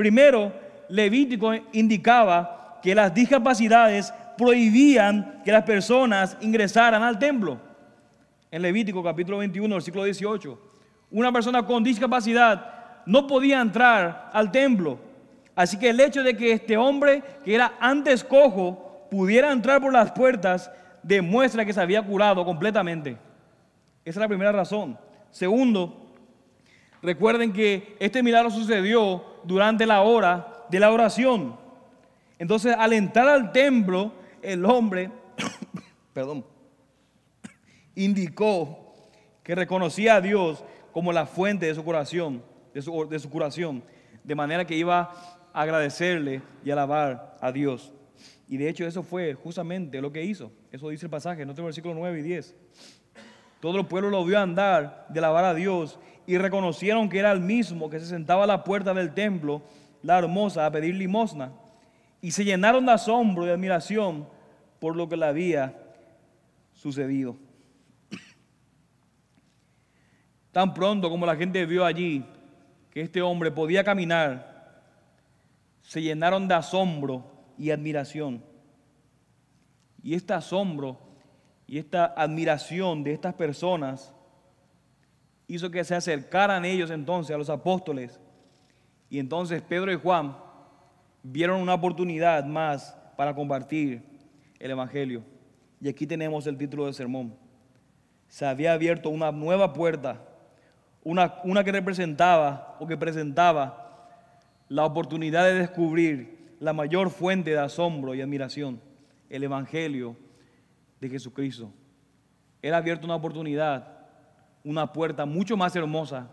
[0.00, 0.50] Primero,
[0.88, 7.60] Levítico indicaba que las discapacidades prohibían que las personas ingresaran al templo.
[8.50, 10.58] En Levítico capítulo 21, versículo 18,
[11.10, 14.98] una persona con discapacidad no podía entrar al templo.
[15.54, 19.92] Así que el hecho de que este hombre, que era antes cojo, pudiera entrar por
[19.92, 20.70] las puertas,
[21.02, 23.18] demuestra que se había curado completamente.
[24.02, 24.96] Esa es la primera razón.
[25.30, 26.10] Segundo,
[27.02, 31.56] recuerden que este milagro sucedió durante la hora de la oración.
[32.38, 35.10] Entonces, al entrar al templo, el hombre,
[36.12, 36.44] perdón,
[37.94, 38.94] indicó
[39.42, 43.82] que reconocía a Dios como la fuente de su curación, de su, de su curación,
[44.24, 45.12] de manera que iba
[45.52, 47.92] a agradecerle y alabar a Dios.
[48.48, 50.50] Y de hecho eso fue justamente lo que hizo.
[50.72, 52.56] Eso dice el pasaje, en otro versículo 9 y 10.
[53.60, 55.98] Todo el pueblo lo vio andar de alabar a Dios
[56.30, 59.62] y reconocieron que era el mismo que se sentaba a la puerta del templo,
[60.00, 61.50] la hermosa, a pedir limosna.
[62.22, 64.28] Y se llenaron de asombro y admiración
[64.78, 65.76] por lo que le había
[66.72, 67.34] sucedido.
[70.52, 72.24] Tan pronto como la gente vio allí
[72.92, 74.84] que este hombre podía caminar,
[75.82, 77.24] se llenaron de asombro
[77.58, 78.40] y admiración.
[80.00, 80.96] Y este asombro
[81.66, 84.14] y esta admiración de estas personas
[85.50, 88.20] hizo que se acercaran ellos entonces a los apóstoles.
[89.08, 90.36] Y entonces Pedro y Juan
[91.24, 94.02] vieron una oportunidad más para compartir
[94.60, 95.24] el Evangelio.
[95.80, 97.34] Y aquí tenemos el título del sermón.
[98.28, 100.22] Se había abierto una nueva puerta,
[101.02, 104.06] una, una que representaba o que presentaba
[104.68, 108.80] la oportunidad de descubrir la mayor fuente de asombro y admiración,
[109.28, 110.14] el Evangelio
[111.00, 111.72] de Jesucristo.
[112.62, 113.99] Él ha abierto una oportunidad,
[114.64, 116.28] una puerta mucho más hermosa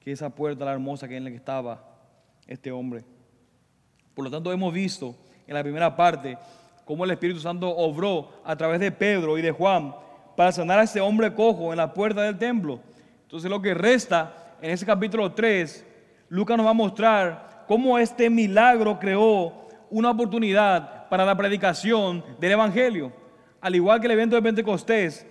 [0.00, 1.84] que esa puerta la hermosa que en la que estaba
[2.46, 3.04] este hombre.
[4.14, 5.14] Por lo tanto, hemos visto
[5.46, 6.36] en la primera parte
[6.84, 9.94] cómo el Espíritu Santo obró a través de Pedro y de Juan
[10.36, 12.80] para sanar a este hombre cojo en la puerta del templo.
[13.22, 15.86] Entonces, lo que resta en ese capítulo 3,
[16.28, 22.52] Lucas nos va a mostrar cómo este milagro creó una oportunidad para la predicación del
[22.52, 23.12] Evangelio
[23.62, 25.24] al igual que el evento de Pentecostés,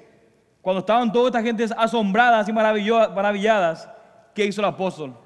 [0.62, 3.90] cuando estaban todas estas gentes asombradas y maravilladas,
[4.36, 5.18] ¿qué hizo el apóstol?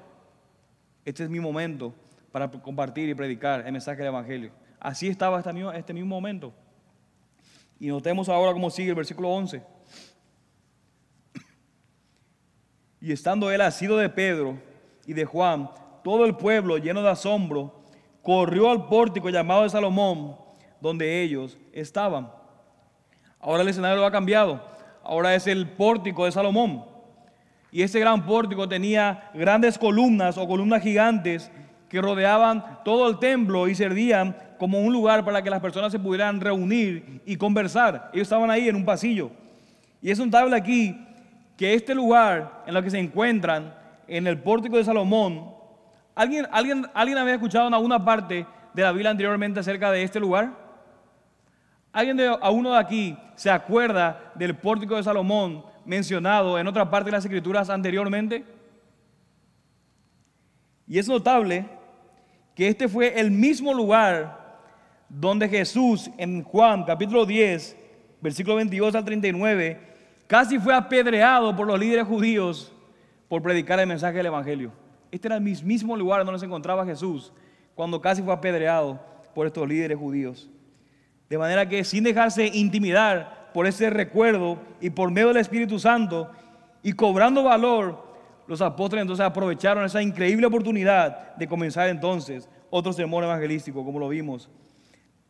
[1.04, 1.94] Este es mi momento
[2.32, 4.50] para compartir y predicar el mensaje del Evangelio.
[4.80, 6.52] Así estaba este mismo, este mismo momento.
[7.78, 9.62] Y notemos ahora cómo sigue el versículo 11.
[13.00, 14.58] Y estando él asido de Pedro
[15.06, 15.70] y de Juan,
[16.02, 17.84] todo el pueblo lleno de asombro,
[18.22, 20.36] corrió al pórtico llamado de Salomón,
[20.80, 22.32] donde ellos estaban.
[23.38, 24.75] Ahora el escenario lo ha cambiado.
[25.08, 26.84] Ahora es el pórtico de Salomón.
[27.70, 31.50] Y ese gran pórtico tenía grandes columnas o columnas gigantes
[31.88, 35.98] que rodeaban todo el templo y servían como un lugar para que las personas se
[35.98, 38.10] pudieran reunir y conversar.
[38.12, 39.30] Ellos estaban ahí en un pasillo.
[40.02, 40.98] Y es notable aquí
[41.56, 43.74] que este lugar en el que se encuentran,
[44.08, 45.52] en el pórtico de Salomón,
[46.14, 50.18] ¿alguien, alguien, ¿alguien había escuchado en alguna parte de la Biblia anteriormente acerca de este
[50.18, 50.65] lugar?
[51.96, 56.90] ¿Alguien de a uno de aquí se acuerda del pórtico de Salomón mencionado en otra
[56.90, 58.44] parte de las escrituras anteriormente?
[60.86, 61.64] Y es notable
[62.54, 64.58] que este fue el mismo lugar
[65.08, 67.74] donde Jesús en Juan capítulo 10,
[68.20, 69.80] versículo 22 al 39,
[70.26, 72.74] casi fue apedreado por los líderes judíos
[73.26, 74.70] por predicar el mensaje del Evangelio.
[75.10, 77.32] Este era el mismo lugar donde se encontraba Jesús
[77.74, 79.00] cuando casi fue apedreado
[79.34, 80.50] por estos líderes judíos.
[81.28, 86.30] De manera que sin dejarse intimidar por ese recuerdo y por medio del Espíritu Santo
[86.82, 88.06] y cobrando valor,
[88.46, 94.08] los apóstoles entonces aprovecharon esa increíble oportunidad de comenzar entonces otro sermón evangelístico, como lo
[94.08, 94.48] vimos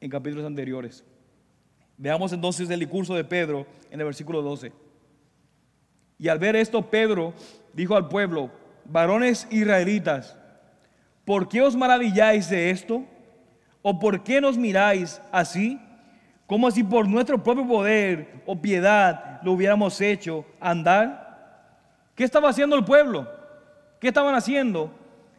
[0.01, 1.05] en capítulos anteriores.
[1.97, 4.73] Veamos entonces el discurso de Pedro en el versículo 12.
[6.19, 7.33] Y al ver esto, Pedro
[7.73, 8.51] dijo al pueblo,
[8.85, 10.37] varones israelitas,
[11.25, 13.05] ¿por qué os maravilláis de esto?
[13.83, 15.81] ¿O por qué nos miráis así?
[16.47, 21.27] Como si por nuestro propio poder o piedad lo hubiéramos hecho andar.
[22.15, 23.29] ¿Qué estaba haciendo el pueblo?
[24.01, 24.91] ¿Qué estaban haciendo?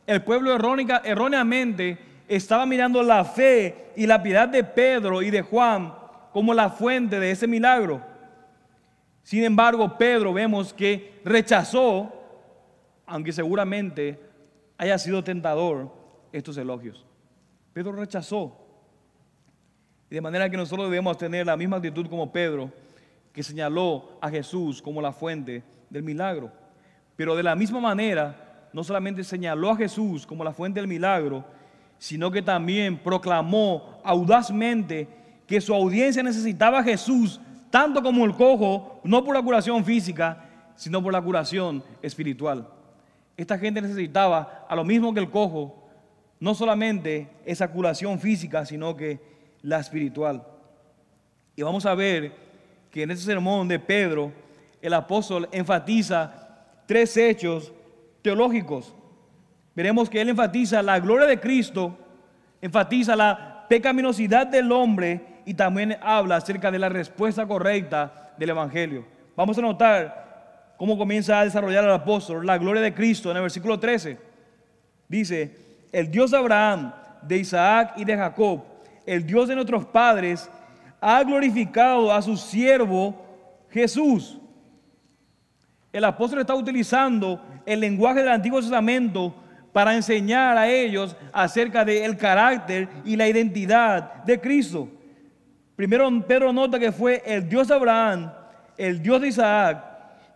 [0.05, 5.93] El pueblo erróneamente estaba mirando la fe y la piedad de Pedro y de Juan
[6.33, 8.01] como la fuente de ese milagro.
[9.23, 12.13] Sin embargo, Pedro vemos que rechazó,
[13.05, 14.19] aunque seguramente
[14.77, 15.91] haya sido tentador,
[16.31, 17.05] estos elogios.
[17.73, 18.66] Pedro rechazó.
[20.09, 22.71] De manera que nosotros debemos tener la misma actitud como Pedro,
[23.33, 26.51] que señaló a Jesús como la fuente del milagro.
[27.15, 31.43] Pero de la misma manera, no solamente señaló a Jesús como la fuente del milagro,
[31.97, 35.07] sino que también proclamó audazmente
[35.45, 37.39] que su audiencia necesitaba a Jesús
[37.69, 42.67] tanto como el cojo, no por la curación física, sino por la curación espiritual.
[43.35, 45.89] Esta gente necesitaba, a lo mismo que el cojo,
[46.39, 50.43] no solamente esa curación física, sino que la espiritual.
[51.55, 52.31] Y vamos a ver
[52.91, 54.31] que en este sermón de Pedro,
[54.81, 56.47] el apóstol enfatiza
[56.85, 57.71] tres hechos
[58.21, 58.93] teológicos.
[59.75, 61.97] Veremos que él enfatiza la gloria de Cristo,
[62.61, 69.05] enfatiza la pecaminosidad del hombre y también habla acerca de la respuesta correcta del Evangelio.
[69.35, 73.43] Vamos a notar cómo comienza a desarrollar el apóstol la gloria de Cristo en el
[73.43, 74.17] versículo 13.
[75.07, 75.55] Dice,
[75.91, 78.63] el Dios de Abraham, de Isaac y de Jacob,
[79.07, 80.47] el Dios de nuestros padres,
[81.01, 83.15] ha glorificado a su siervo
[83.71, 84.39] Jesús
[85.97, 89.33] el apóstol está utilizando el lenguaje del Antiguo Testamento
[89.73, 94.87] para enseñar a ellos acerca del carácter y la identidad de Cristo.
[95.75, 98.31] Primero Pedro nota que fue el Dios de Abraham,
[98.77, 99.83] el Dios de Isaac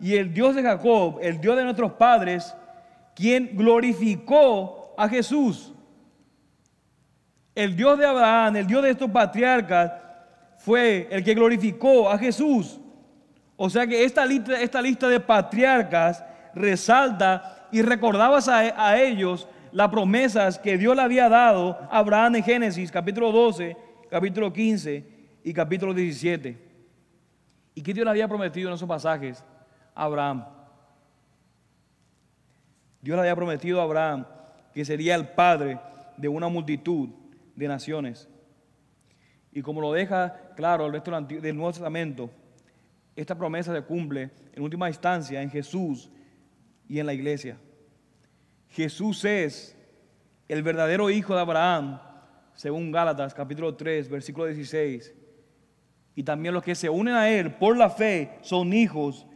[0.00, 2.54] y el Dios de Jacob, el Dios de nuestros padres,
[3.14, 5.71] quien glorificó a Jesús.
[7.54, 9.92] El Dios de Abraham, el Dios de estos patriarcas,
[10.56, 12.80] fue el que glorificó a Jesús.
[13.56, 19.48] O sea que esta lista, esta lista de patriarcas resalta y recordaba a, a ellos
[19.72, 23.76] las promesas que Dios le había dado a Abraham en Génesis capítulo 12,
[24.10, 25.04] capítulo 15
[25.44, 26.58] y capítulo 17.
[27.74, 29.44] ¿Y qué Dios le había prometido en esos pasajes
[29.94, 30.44] a Abraham?
[33.00, 34.26] Dios le había prometido a Abraham
[34.72, 35.78] que sería el padre
[36.16, 37.08] de una multitud
[37.54, 38.28] de naciones.
[39.52, 42.30] Y como lo deja claro el resto del Nuevo Testamento,
[43.14, 46.10] esta promesa se cumple en última instancia en Jesús
[46.88, 47.58] y en la iglesia.
[48.68, 49.76] Jesús es
[50.48, 52.00] el verdadero hijo de Abraham,
[52.54, 55.14] según Gálatas capítulo 3, versículo 16.
[56.14, 59.26] Y también los que se unen a Él por la fe son hijos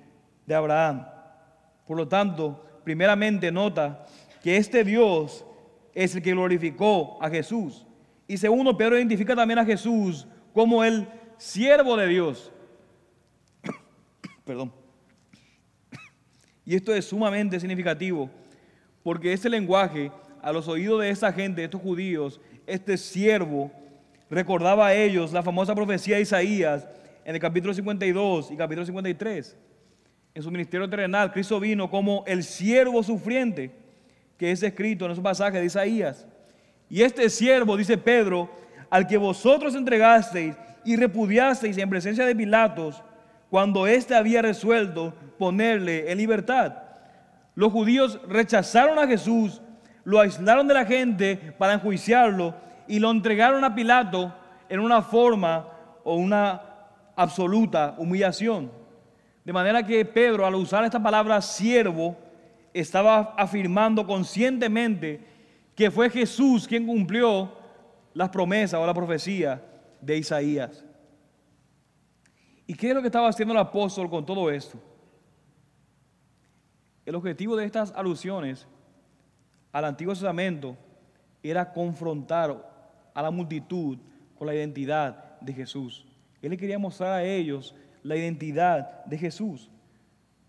[0.46, 1.06] de Abraham.
[1.86, 4.06] Por lo tanto, primeramente nota
[4.42, 5.44] que este Dios
[5.94, 7.86] es el que glorificó a Jesús.
[8.28, 11.06] Y segundo, Pedro identifica también a Jesús como el
[11.38, 12.50] siervo de Dios.
[14.44, 14.72] Perdón.
[16.64, 18.28] Y esto es sumamente significativo
[19.06, 20.10] porque ese lenguaje
[20.42, 23.70] a los oídos de esa gente, de estos judíos, este siervo,
[24.28, 26.88] recordaba a ellos la famosa profecía de Isaías
[27.24, 29.56] en el capítulo 52 y capítulo 53.
[30.34, 33.70] En su ministerio terrenal, Cristo vino como el siervo sufriente,
[34.36, 36.26] que es escrito en esos pasajes de Isaías.
[36.88, 38.50] Y este siervo, dice Pedro,
[38.90, 43.02] al que vosotros entregasteis y repudiasteis en presencia de Pilatos,
[43.50, 46.74] cuando éste había resuelto ponerle en libertad.
[47.54, 49.60] Los judíos rechazaron a Jesús,
[50.04, 52.54] lo aislaron de la gente para enjuiciarlo
[52.86, 54.32] y lo entregaron a Pilato
[54.68, 55.68] en una forma
[56.04, 56.62] o una
[57.16, 58.70] absoluta humillación.
[59.44, 62.16] De manera que Pedro, al usar esta palabra siervo,
[62.74, 65.20] estaba afirmando conscientemente
[65.76, 67.52] que fue Jesús quien cumplió
[68.14, 69.62] las promesas o la profecía
[70.00, 70.82] de Isaías.
[72.66, 74.78] ¿Y qué es lo que estaba haciendo el apóstol con todo esto?
[77.04, 78.66] El objetivo de estas alusiones
[79.70, 80.76] al Antiguo Testamento
[81.42, 83.98] era confrontar a la multitud
[84.34, 86.06] con la identidad de Jesús.
[86.40, 89.70] Él le quería mostrar a ellos la identidad de Jesús.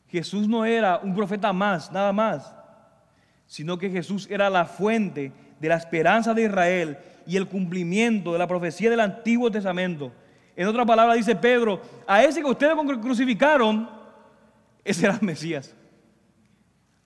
[0.07, 2.55] Jesús no era un profeta más, nada más,
[3.47, 8.39] sino que Jesús era la fuente de la esperanza de Israel y el cumplimiento de
[8.39, 10.11] la profecía del Antiguo Testamento.
[10.55, 13.89] En otra palabra dice Pedro, a ese que ustedes crucificaron,
[14.83, 15.73] ese era el Mesías.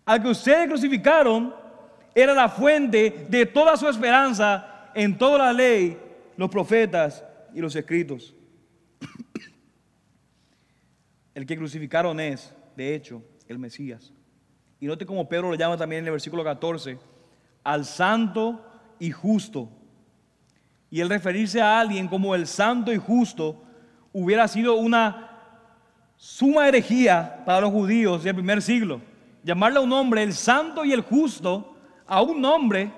[0.06, 1.54] Al que ustedes crucificaron,
[2.14, 5.98] era la fuente de toda su esperanza en toda la ley,
[6.36, 7.24] los profetas
[7.54, 8.36] y los escritos.
[11.34, 14.12] El que crucificaron es, de hecho, el Mesías.
[14.82, 16.98] Y note como Pedro lo llama también en el versículo 14,
[17.64, 18.66] al santo
[18.98, 19.70] y justo.
[20.90, 23.64] Y el referirse a alguien como el santo y justo
[24.12, 25.30] hubiera sido una
[26.18, 29.00] suma herejía para los judíos del primer siglo.
[29.44, 31.76] Llamarle a un hombre el santo y el justo
[32.08, 32.92] a un nombre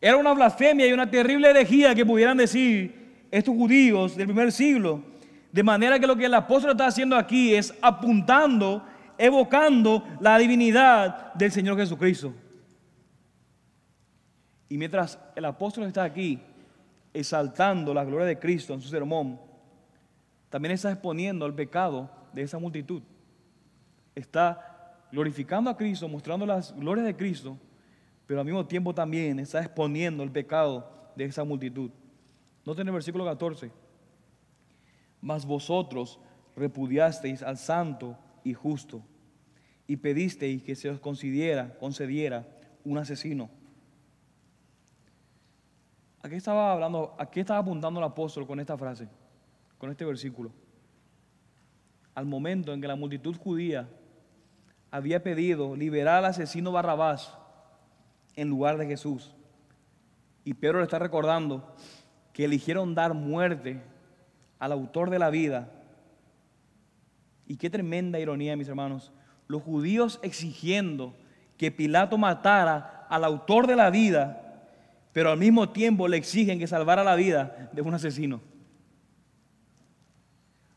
[0.00, 5.02] era una blasfemia y una terrible herejía que pudieran decir estos judíos del primer siglo.
[5.50, 8.86] De manera que lo que el apóstol está haciendo aquí es apuntando,
[9.18, 12.32] evocando la divinidad del Señor Jesucristo.
[14.68, 16.40] Y mientras el apóstol está aquí
[17.12, 19.40] exaltando la gloria de Cristo en su sermón,
[20.48, 23.02] también está exponiendo el pecado de esa multitud.
[24.14, 27.58] Está glorificando a Cristo, mostrando las glorias de Cristo
[28.26, 31.90] pero al mismo tiempo también está exponiendo el pecado de esa multitud.
[32.64, 33.70] Noten el versículo 14.
[35.20, 36.18] Mas vosotros
[36.56, 39.02] repudiasteis al santo y justo
[39.86, 42.46] y pedisteis que se os concediera, concediera
[42.84, 43.50] un asesino.
[46.22, 47.14] ¿A qué estaba hablando?
[47.18, 49.08] ¿A qué estaba apuntando el apóstol con esta frase?
[49.76, 50.52] Con este versículo.
[52.14, 53.88] Al momento en que la multitud judía
[54.90, 57.36] había pedido liberar al asesino Barrabás
[58.36, 59.34] en lugar de Jesús.
[60.44, 61.74] Y Pedro le está recordando
[62.32, 63.82] que eligieron dar muerte
[64.58, 65.70] al autor de la vida.
[67.46, 69.12] Y qué tremenda ironía, mis hermanos.
[69.46, 71.14] Los judíos exigiendo
[71.56, 74.62] que Pilato matara al autor de la vida,
[75.12, 78.40] pero al mismo tiempo le exigen que salvara la vida de un asesino.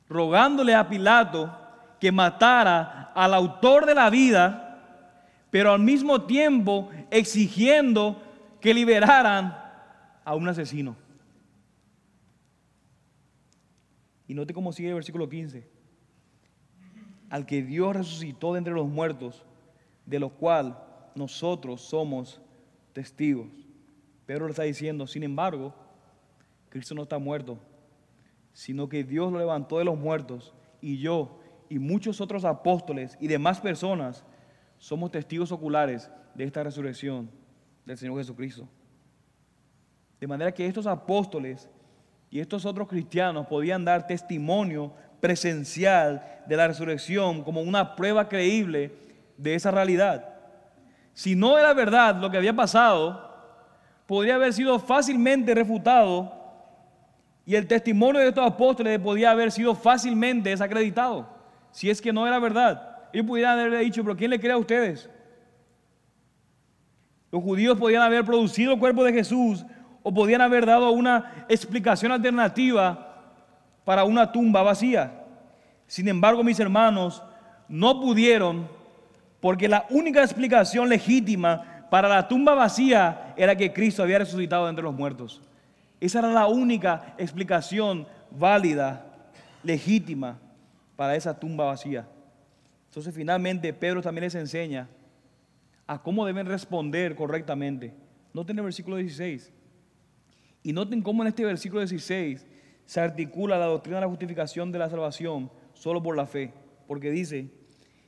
[0.10, 1.56] Rogándole a Pilato
[2.00, 4.80] que matara al autor de la vida,
[5.50, 8.22] pero al mismo tiempo exigiendo
[8.62, 9.58] que liberaran
[10.24, 10.96] a un asesino.
[14.28, 15.77] Y note cómo sigue el versículo 15.
[17.30, 19.46] Al que Dios resucitó de entre los muertos,
[20.06, 20.78] de lo cual
[21.16, 22.42] nosotros somos
[22.94, 23.48] testigos.
[24.26, 25.74] Pedro le está diciendo, sin embargo,
[26.70, 27.58] Cristo no está muerto,
[28.54, 33.28] sino que Dios lo levantó de los muertos y yo y muchos otros apóstoles y
[33.28, 34.24] demás personas
[34.78, 37.30] somos testigos oculares de esta resurrección
[37.86, 38.68] del Señor Jesucristo.
[40.20, 41.70] De manera que estos apóstoles
[42.30, 48.92] y estos otros cristianos podían dar testimonio presencial de la resurrección como una prueba creíble
[49.38, 50.26] de esa realidad.
[51.14, 53.28] Si no era verdad lo que había pasado,
[54.06, 56.34] podría haber sido fácilmente refutado
[57.46, 61.28] y el testimonio de estos apóstoles podía haber sido fácilmente desacreditado,
[61.72, 62.98] si es que no era verdad.
[63.14, 65.10] Ellos pudieran haberle dicho, pero ¿quién le cree a ustedes?
[67.32, 69.66] Los judíos podían haber producido el cuerpo de Jesús
[70.04, 73.07] o podían haber dado una explicación alternativa
[73.88, 75.24] para una tumba vacía.
[75.88, 77.24] Sin embargo, mis hermanos,
[77.70, 78.68] no pudieron
[79.40, 84.84] porque la única explicación legítima para la tumba vacía era que Cristo había resucitado entre
[84.84, 85.42] los muertos.
[86.02, 89.06] Esa era la única explicación válida,
[89.64, 90.38] legítima
[90.98, 92.06] para esa tumba vacía.
[92.90, 94.90] Entonces finalmente Pedro también les enseña
[95.88, 97.94] a cómo deben responder correctamente.
[98.34, 99.50] Noten el versículo 16.
[100.62, 102.57] Y noten cómo en este versículo 16
[102.88, 106.54] se articula la doctrina de la justificación de la salvación solo por la fe.
[106.88, 107.52] Porque dice,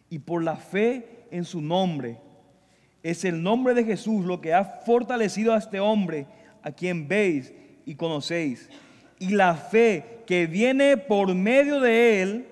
[0.10, 2.18] y por la fe en su nombre.
[3.04, 6.26] Es el nombre de Jesús lo que ha fortalecido a este hombre
[6.64, 7.54] a quien veis
[7.86, 8.70] y conocéis.
[9.20, 12.48] Y la fe que viene por medio de él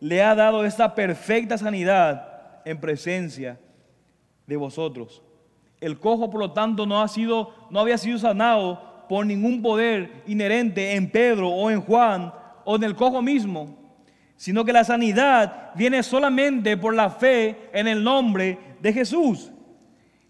[0.00, 3.58] le ha dado esta perfecta sanidad en presencia
[4.46, 5.22] de vosotros.
[5.80, 10.22] El cojo, por lo tanto, no, ha sido, no había sido sanado por ningún poder
[10.26, 12.32] inherente en Pedro o en Juan
[12.64, 13.76] o en el cojo mismo,
[14.36, 19.50] sino que la sanidad viene solamente por la fe en el nombre de Jesús.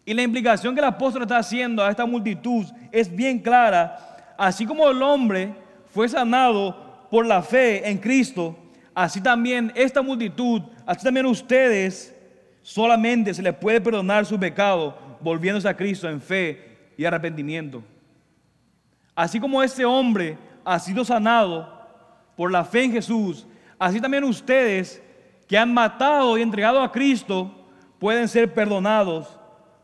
[0.05, 4.35] Y la implicación que el apóstol está haciendo a esta multitud es bien clara.
[4.37, 5.55] Así como el hombre
[5.89, 8.57] fue sanado por la fe en Cristo,
[8.95, 12.15] así también esta multitud, así también ustedes,
[12.61, 17.83] solamente se les puede perdonar su pecado volviéndose a Cristo en fe y arrepentimiento.
[19.15, 21.73] Así como este hombre ha sido sanado
[22.37, 23.47] por la fe en Jesús,
[23.79, 25.03] así también ustedes
[25.47, 27.51] que han matado y entregado a Cristo
[27.99, 29.39] pueden ser perdonados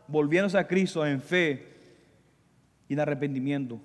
[0.07, 1.67] volviéndose a Cristo en fe
[2.89, 3.79] y en arrepentimiento.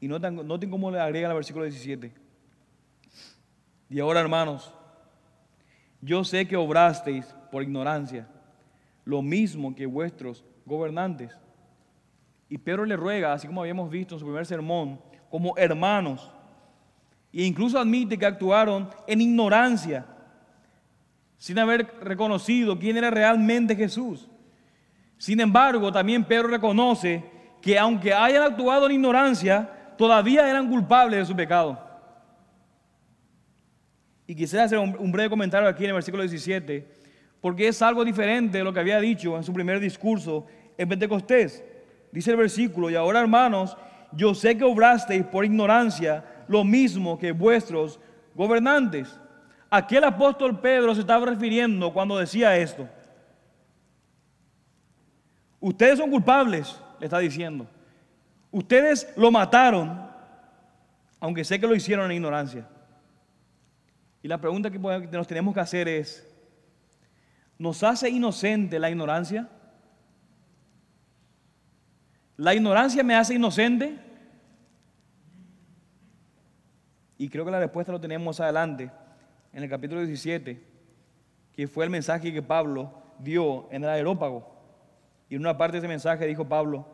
[0.00, 2.12] Y noten, noten cómo le agrega el versículo 17.
[3.90, 4.72] Y ahora, hermanos,
[6.00, 8.28] yo sé que obrasteis por ignorancia,
[9.04, 11.36] lo mismo que vuestros gobernantes.
[12.50, 16.28] Y Pedro le ruega, así como habíamos visto en su primer sermón, como hermanos.
[17.32, 20.04] E incluso admite que actuaron en ignorancia,
[21.38, 24.28] sin haber reconocido quién era realmente Jesús.
[25.16, 27.24] Sin embargo, también Pedro reconoce
[27.62, 31.78] que aunque hayan actuado en ignorancia, todavía eran culpables de su pecado.
[34.26, 36.84] Y quisiera hacer un, breve comentario aquí en el versículo 17,
[37.40, 40.46] porque es algo diferente de lo que había dicho en su primer discurso
[40.76, 41.64] en Pentecostés.
[42.12, 43.76] Dice el versículo, y ahora hermanos,
[44.12, 48.00] yo sé que obrasteis por ignorancia lo mismo que vuestros
[48.34, 49.18] gobernantes.
[49.68, 52.88] ¿A qué el apóstol Pedro se estaba refiriendo cuando decía esto?
[55.60, 57.66] Ustedes son culpables, le está diciendo.
[58.50, 60.10] Ustedes lo mataron,
[61.20, 62.66] aunque sé que lo hicieron en ignorancia.
[64.22, 66.26] Y la pregunta que nos tenemos que hacer es,
[67.58, 69.48] ¿nos hace inocente la ignorancia?
[72.40, 73.98] ¿La ignorancia me hace inocente?
[77.18, 78.90] Y creo que la respuesta lo tenemos adelante,
[79.52, 80.58] en el capítulo 17,
[81.52, 84.56] que fue el mensaje que Pablo dio en el aerópago.
[85.28, 86.86] Y en una parte de ese mensaje dijo Pablo,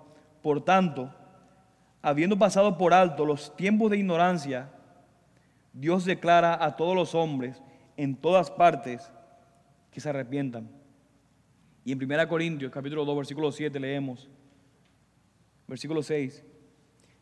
[0.42, 1.14] por tanto,
[2.02, 4.68] habiendo pasado por alto los tiempos de ignorancia,
[5.72, 7.62] Dios declara a todos los hombres
[7.96, 9.12] en todas partes
[9.92, 10.68] que se arrepientan.
[11.84, 14.28] Y en 1 Corintios capítulo 2 versículo 7 leemos,
[15.68, 16.44] versículo 6,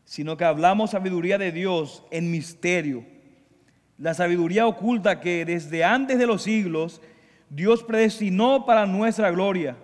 [0.03, 3.05] sino que hablamos sabiduría de Dios en misterio,
[3.97, 7.01] la sabiduría oculta que desde antes de los siglos
[7.49, 9.77] Dios predestinó para nuestra gloria,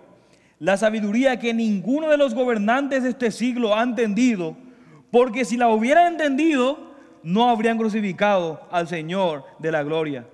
[0.58, 4.56] la sabiduría que ninguno de los gobernantes de este siglo ha entendido,
[5.10, 6.92] porque si la hubiera entendido,
[7.22, 10.26] no habrían crucificado al Señor de la gloria.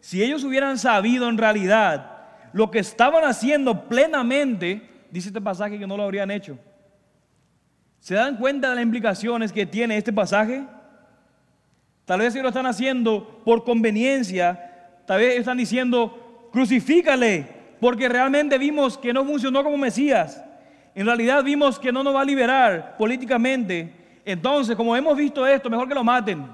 [0.00, 2.16] Si ellos hubieran sabido en realidad
[2.52, 6.58] lo que estaban haciendo plenamente, dice este pasaje que no lo habrían hecho.
[8.06, 10.64] ¿Se dan cuenta de las implicaciones que tiene este pasaje?
[12.04, 17.48] Tal vez ellos lo están haciendo por conveniencia, tal vez están diciendo, crucifícale,
[17.80, 20.40] porque realmente vimos que no funcionó como Mesías.
[20.94, 23.92] En realidad vimos que no nos va a liberar políticamente,
[24.24, 26.46] entonces, como hemos visto esto, mejor que lo maten.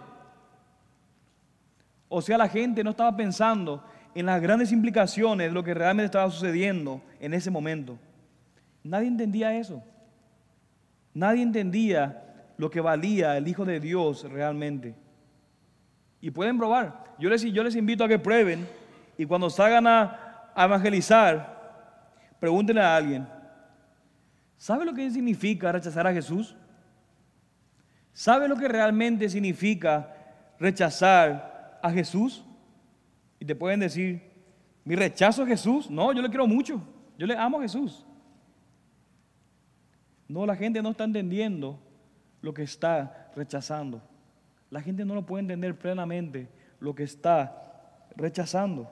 [2.08, 3.84] O sea, la gente no estaba pensando
[4.14, 7.98] en las grandes implicaciones de lo que realmente estaba sucediendo en ese momento.
[8.82, 9.84] Nadie entendía eso.
[11.14, 14.94] Nadie entendía lo que valía el Hijo de Dios realmente.
[16.20, 17.04] Y pueden probar.
[17.18, 18.66] Yo les, yo les invito a que prueben
[19.18, 23.28] y cuando salgan a, a evangelizar, pregúntenle a alguien,
[24.56, 26.56] ¿sabe lo que significa rechazar a Jesús?
[28.12, 30.14] ¿Sabe lo que realmente significa
[30.58, 32.44] rechazar a Jesús?
[33.38, 34.22] Y te pueden decir,
[34.84, 36.82] mi rechazo a Jesús, no, yo le quiero mucho,
[37.18, 38.04] yo le amo a Jesús.
[40.32, 41.78] No, la gente no está entendiendo
[42.40, 44.00] lo que está rechazando.
[44.70, 46.48] La gente no lo puede entender plenamente
[46.80, 48.90] lo que está rechazando.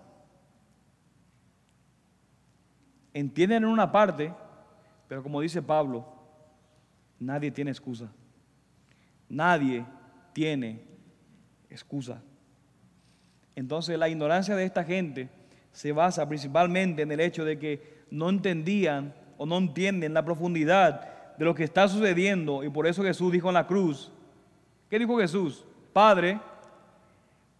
[3.14, 4.34] Entienden en una parte,
[5.08, 6.04] pero como dice Pablo,
[7.18, 8.12] nadie tiene excusa.
[9.26, 9.86] Nadie
[10.34, 10.84] tiene
[11.70, 12.20] excusa.
[13.56, 15.30] Entonces la ignorancia de esta gente
[15.72, 21.19] se basa principalmente en el hecho de que no entendían o no entienden la profundidad
[21.38, 24.10] de lo que está sucediendo y por eso Jesús dijo en la cruz,
[24.88, 25.64] ¿qué dijo Jesús?
[25.92, 26.38] Padre,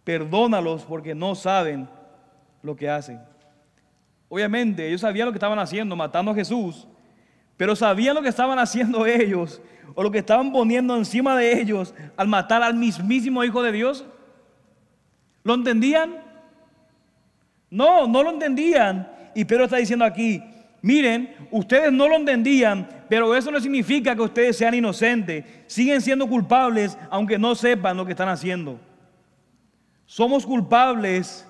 [0.03, 1.87] perdónalos porque no saben
[2.61, 3.19] lo que hacen.
[4.29, 6.87] Obviamente ellos sabían lo que estaban haciendo, matando a Jesús,
[7.57, 9.61] pero sabían lo que estaban haciendo ellos
[9.93, 14.05] o lo que estaban poniendo encima de ellos al matar al mismísimo Hijo de Dios?
[15.43, 16.23] ¿Lo entendían?
[17.69, 19.11] No, no lo entendían.
[19.33, 20.43] Y Pedro está diciendo aquí,
[20.81, 25.43] miren, ustedes no lo entendían, pero eso no significa que ustedes sean inocentes.
[25.67, 28.79] Siguen siendo culpables aunque no sepan lo que están haciendo.
[30.05, 31.45] Somos culpables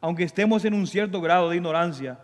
[0.00, 2.18] aunque estemos en un cierto grado de ignorancia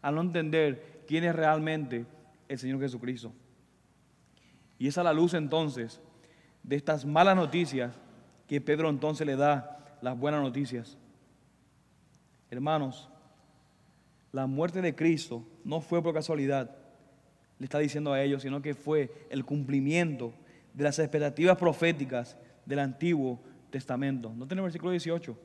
[0.00, 2.06] al no entender quién es realmente
[2.48, 3.32] el Señor Jesucristo.
[4.78, 6.00] Y es a la luz entonces
[6.62, 7.92] de estas malas noticias
[8.46, 10.96] que Pedro entonces le da las buenas noticias.
[12.52, 13.10] Hermanos,
[14.30, 16.81] la muerte de Cristo no fue por casualidad.
[17.62, 20.34] Le está diciendo a ellos, sino que fue el cumplimiento
[20.74, 22.36] de las expectativas proféticas
[22.66, 23.40] del Antiguo
[23.70, 24.32] Testamento.
[24.34, 25.38] No tiene el versículo 18.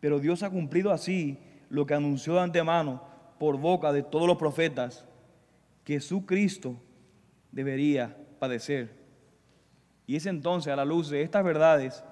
[0.00, 1.38] Pero Dios ha cumplido así
[1.70, 3.04] lo que anunció de antemano
[3.38, 5.04] por boca de todos los profetas,
[5.84, 6.74] que Cristo
[7.52, 8.90] debería padecer.
[10.08, 12.02] Y es entonces a la luz de estas verdades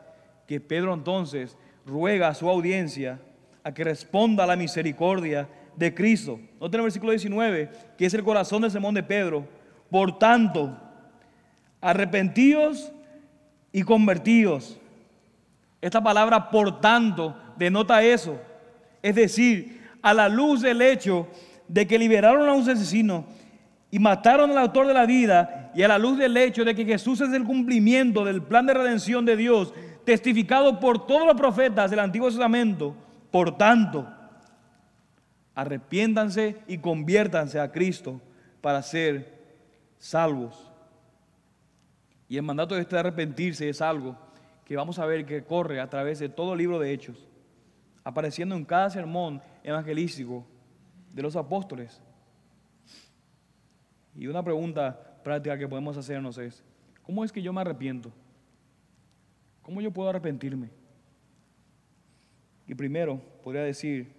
[0.46, 3.20] que Pedro entonces ruega a su audiencia
[3.64, 6.38] a que responda a la misericordia de Cristo.
[6.60, 9.46] Noten el versículo 19, que es el corazón del sermón de Pedro.
[9.90, 10.76] Por tanto,
[11.80, 12.92] arrepentidos
[13.72, 14.78] y convertidos.
[15.80, 18.40] Esta palabra por tanto denota eso.
[19.02, 21.28] Es decir, a la luz del hecho
[21.68, 23.26] de que liberaron a un asesino
[23.90, 26.84] y mataron al autor de la vida y a la luz del hecho de que
[26.84, 31.90] Jesús es el cumplimiento del plan de redención de Dios, testificado por todos los profetas
[31.90, 32.94] del Antiguo Testamento,
[33.30, 34.06] por tanto,
[35.54, 38.20] arrepiéntanse y conviértanse a Cristo
[38.60, 39.34] para ser
[39.98, 40.70] salvos.
[42.28, 44.16] Y el mandato de este arrepentirse es algo
[44.64, 47.28] que vamos a ver que corre a través de todo el libro de Hechos,
[48.02, 50.46] apareciendo en cada sermón evangelístico
[51.12, 52.00] de los apóstoles.
[54.16, 56.62] Y una pregunta práctica que podemos hacernos es,
[57.02, 58.12] ¿cómo es que yo me arrepiento?
[59.62, 60.70] ¿Cómo yo puedo arrepentirme?
[62.66, 64.13] Y primero, podría decir,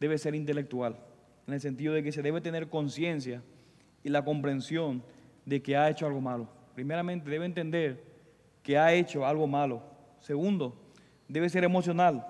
[0.00, 0.96] debe ser intelectual,
[1.46, 3.42] en el sentido de que se debe tener conciencia
[4.02, 5.02] y la comprensión
[5.44, 6.48] de que ha hecho algo malo.
[6.74, 8.04] Primeramente, debe entender
[8.62, 9.82] que ha hecho algo malo.
[10.20, 10.76] Segundo,
[11.26, 12.26] debe ser emocional.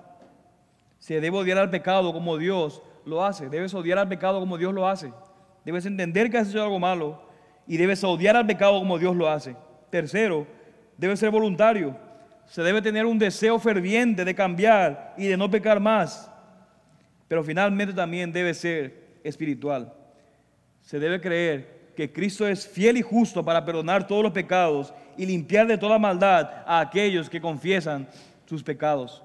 [0.97, 3.49] Se debe odiar al pecado como Dios lo hace.
[3.49, 5.11] Debes odiar al pecado como Dios lo hace.
[5.65, 7.21] Debes entender que has hecho algo malo
[7.67, 9.55] y debes odiar al pecado como Dios lo hace.
[9.89, 10.47] Tercero,
[10.97, 11.95] debe ser voluntario.
[12.45, 16.28] Se debe tener un deseo ferviente de cambiar y de no pecar más.
[17.29, 19.93] Pero finalmente también debe ser espiritual.
[20.81, 25.25] Se debe creer que Cristo es fiel y justo para perdonar todos los pecados y
[25.25, 28.09] limpiar de toda maldad a aquellos que confiesan
[28.45, 29.23] sus pecados.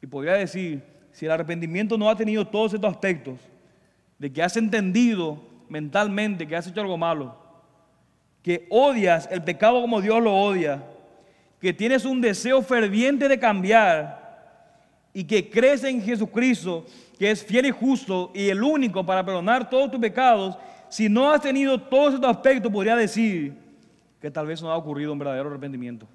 [0.00, 3.38] Y podría decir, si el arrepentimiento no ha tenido todos estos aspectos,
[4.18, 7.36] de que has entendido mentalmente que has hecho algo malo,
[8.42, 10.82] que odias el pecado como Dios lo odia,
[11.60, 14.23] que tienes un deseo ferviente de cambiar
[15.14, 16.84] y que crees en Jesucristo,
[17.16, 20.58] que es fiel y justo y el único para perdonar todos tus pecados,
[20.90, 23.54] si no has tenido todos estos aspectos, podría decir
[24.20, 26.06] que tal vez no ha ocurrido un verdadero arrepentimiento.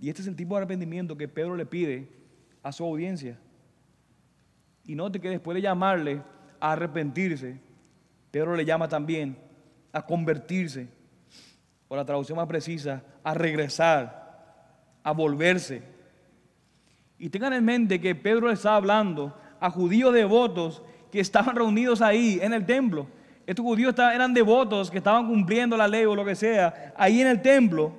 [0.00, 2.08] Y este es el tipo de arrepentimiento que Pedro le pide
[2.62, 3.38] a su audiencia.
[4.84, 6.22] Y note que después de llamarle
[6.60, 7.60] a arrepentirse,
[8.30, 9.36] Pedro le llama también
[9.92, 10.88] a convertirse,
[11.88, 15.97] o la traducción más precisa, a regresar, a volverse.
[17.18, 22.38] Y tengan en mente que Pedro está hablando a judíos devotos que estaban reunidos ahí
[22.40, 23.06] en el templo.
[23.46, 27.26] Estos judíos eran devotos que estaban cumpliendo la ley o lo que sea, ahí en
[27.26, 27.92] el templo.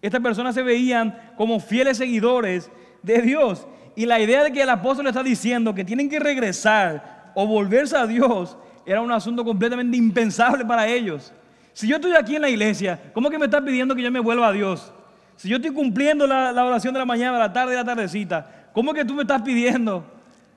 [0.00, 2.70] Estas personas se veían como fieles seguidores
[3.02, 3.66] de Dios.
[3.94, 7.96] Y la idea de que el apóstol está diciendo que tienen que regresar o volverse
[7.96, 8.56] a Dios
[8.86, 11.32] era un asunto completamente impensable para ellos.
[11.72, 14.20] Si yo estoy aquí en la iglesia, ¿cómo que me estás pidiendo que yo me
[14.20, 14.92] vuelva a Dios?
[15.38, 18.92] Si yo estoy cumpliendo la, oración de la mañana, la tarde y la tardecita, ¿cómo
[18.92, 20.04] que tú me estás pidiendo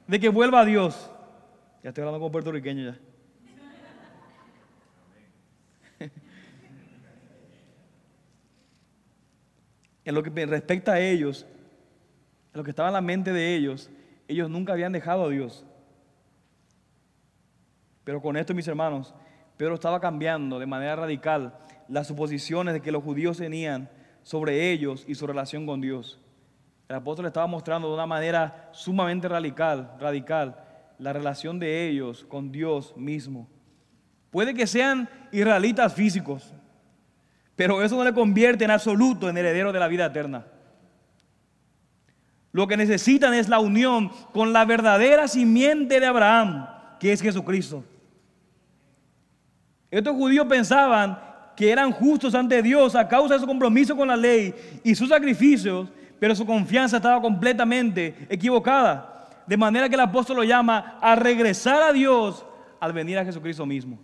[0.08, 1.12] de que vuelva a Dios?
[1.84, 2.98] Ya estoy hablando con puertorriqueño ya.
[10.04, 11.46] en lo que respecta a ellos,
[12.52, 13.92] lo que estaba en la mente de ellos,
[14.28, 15.64] ellos nunca habían dejado a Dios.
[18.04, 19.14] Pero con esto, mis hermanos,
[19.58, 21.54] Pedro estaba cambiando de manera radical
[21.88, 23.88] las suposiciones de que los judíos tenían
[24.24, 26.20] sobre ellos y su relación con Dios.
[26.88, 30.58] El apóstol estaba mostrando de una manera sumamente radical, radical
[31.00, 33.48] la relación de ellos con Dios mismo.
[34.30, 36.54] Puede que sean israelitas físicos,
[37.56, 40.46] pero eso no le convierte en absoluto en heredero de la vida eterna.
[42.52, 46.68] Lo que necesitan es la unión con la verdadera simiente de Abraham,
[47.00, 47.84] que es Jesucristo.
[49.90, 51.18] Estos judíos pensaban
[51.56, 55.10] que eran justos ante Dios a causa de su compromiso con la ley y sus
[55.10, 55.90] sacrificios,
[56.20, 59.28] pero su confianza estaba completamente equivocada.
[59.46, 62.46] De manera que el apóstol lo llama a regresar a Dios
[62.80, 64.00] al venir a Jesucristo mismo.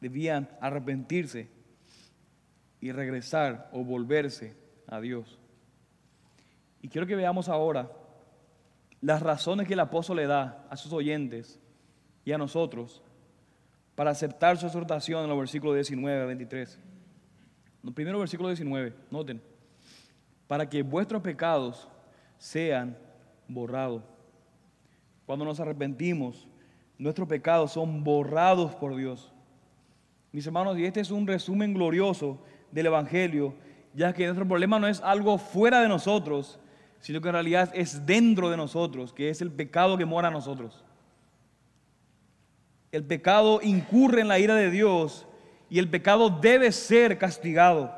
[0.00, 1.50] Debían arrepentirse
[2.80, 5.38] y regresar o volverse a Dios.
[6.80, 7.90] Y quiero que veamos ahora
[9.00, 11.59] las razones que el apóstol le da a sus oyentes
[12.30, 13.02] y a nosotros
[13.96, 16.78] para aceptar su exhortación en los versículos 19 a 23.
[17.84, 19.42] El primero versículo 19, noten,
[20.46, 21.88] para que vuestros pecados
[22.38, 22.96] sean
[23.48, 24.04] borrado.
[25.26, 26.46] Cuando nos arrepentimos,
[26.98, 29.32] nuestros pecados son borrados por Dios.
[30.30, 32.38] Mis hermanos, y este es un resumen glorioso
[32.70, 33.54] del Evangelio,
[33.92, 36.60] ya que nuestro problema no es algo fuera de nosotros,
[37.00, 40.34] sino que en realidad es dentro de nosotros, que es el pecado que mora en
[40.34, 40.84] nosotros.
[42.92, 45.26] El pecado incurre en la ira de Dios
[45.68, 47.92] y el pecado debe ser castigado.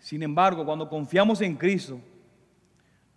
[0.00, 2.00] Sin embargo, cuando confiamos en Cristo,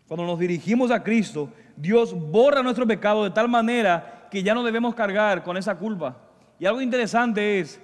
[0.08, 4.64] cuando nos dirigimos a Cristo, Dios borra nuestro pecado de tal manera que ya no
[4.64, 6.16] debemos cargar con esa culpa.
[6.60, 7.82] Y algo interesante es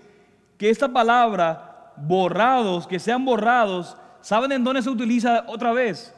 [0.58, 6.14] que esta palabra, borrados, que sean borrados, ¿saben en dónde se utiliza otra vez?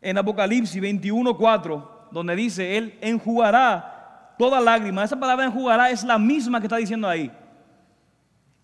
[0.00, 3.97] En Apocalipsis 21:4, donde dice, Él enjugará
[4.38, 5.04] toda lágrima.
[5.04, 7.30] Esa palabra enjugará es la misma que está diciendo ahí.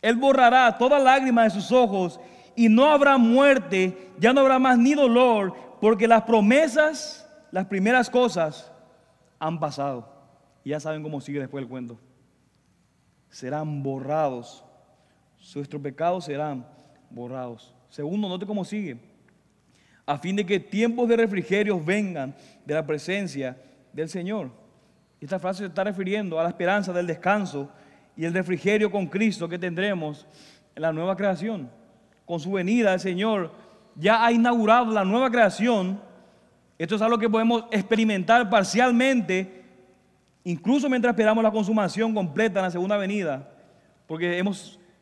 [0.00, 2.20] Él borrará toda lágrima de sus ojos
[2.54, 8.08] y no habrá muerte, ya no habrá más ni dolor, porque las promesas, las primeras
[8.08, 8.70] cosas
[9.38, 10.08] han pasado.
[10.62, 11.98] Y ya saben cómo sigue después el cuento.
[13.28, 14.64] Serán borrados.
[15.54, 16.66] Nuestros pecados serán
[17.10, 17.74] borrados.
[17.88, 18.98] Segundo, note cómo sigue.
[20.06, 23.56] A fin de que tiempos de refrigerio vengan de la presencia
[23.92, 24.63] del Señor.
[25.20, 27.70] Esta frase se está refiriendo a la esperanza del descanso
[28.16, 30.26] y el refrigerio con Cristo que tendremos
[30.74, 31.70] en la nueva creación
[32.24, 33.52] con su venida, el Señor
[33.96, 36.00] ya ha inaugurado la nueva creación.
[36.78, 39.62] Esto es algo que podemos experimentar parcialmente,
[40.42, 43.48] incluso mientras esperamos la consumación completa en la segunda venida,
[44.06, 44.42] porque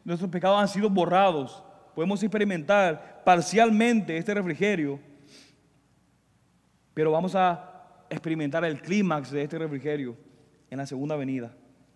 [0.04, 1.62] nuestros pecados han sido borrados.
[1.94, 4.98] Podemos experimentar parcialmente este refrigerio,
[6.94, 7.71] pero vamos a
[8.12, 10.16] experimentar el clímax de este refrigerio
[10.70, 11.52] en la segunda venida.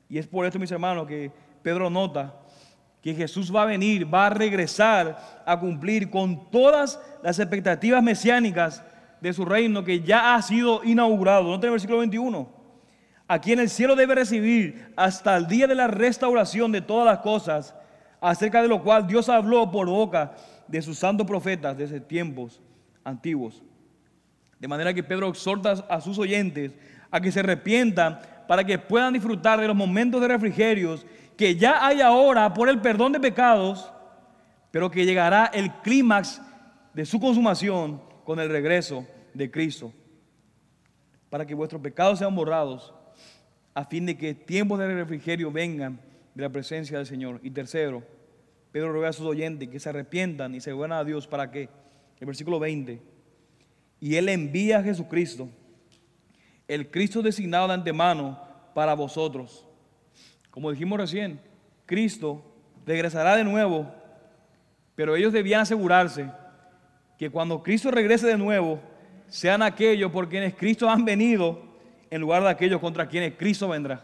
[0.08, 1.30] Y es por esto, mis hermanos, que
[1.62, 2.40] Pedro nota
[3.02, 8.82] que Jesús va a venir, va a regresar a cumplir con todas las expectativas mesiánicas
[9.20, 11.44] de su reino que ya ha sido inaugurado.
[11.44, 12.48] Noten el versículo 21.
[13.28, 17.18] Aquí en el cielo debe recibir hasta el día de la restauración de todas las
[17.18, 17.74] cosas,
[18.20, 20.34] acerca de lo cual Dios habló por boca
[20.66, 22.60] de sus santos profetas desde tiempos
[23.04, 23.62] antiguos.
[24.58, 26.72] De manera que Pedro exhorta a sus oyentes
[27.10, 31.86] a que se arrepientan para que puedan disfrutar de los momentos de refrigerios que ya
[31.86, 33.92] hay ahora por el perdón de pecados,
[34.70, 36.40] pero que llegará el clímax
[36.94, 39.92] de su consumación con el regreso de Cristo,
[41.28, 42.94] para que vuestros pecados sean borrados,
[43.74, 46.00] a fin de que tiempos de refrigerio vengan
[46.34, 47.40] de la presencia del Señor.
[47.42, 48.02] Y tercero,
[48.72, 51.68] Pedro ruega a sus oyentes que se arrepientan y se vuelvan a Dios para que,
[52.18, 53.02] el versículo 20,
[54.00, 55.48] y Él envía a Jesucristo,
[56.68, 58.40] el Cristo designado de antemano
[58.74, 59.66] para vosotros
[60.56, 61.38] como dijimos recién,
[61.84, 62.42] Cristo
[62.86, 63.92] regresará de nuevo,
[64.94, 66.30] pero ellos debían asegurarse
[67.18, 68.80] que cuando Cristo regrese de nuevo,
[69.28, 71.62] sean aquellos por quienes Cristo han venido
[72.08, 74.00] en lugar de aquellos contra quienes Cristo vendrá.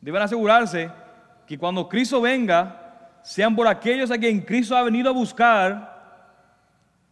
[0.00, 0.88] Deben asegurarse
[1.48, 5.91] que cuando Cristo venga, sean por aquellos a quien Cristo ha venido a buscar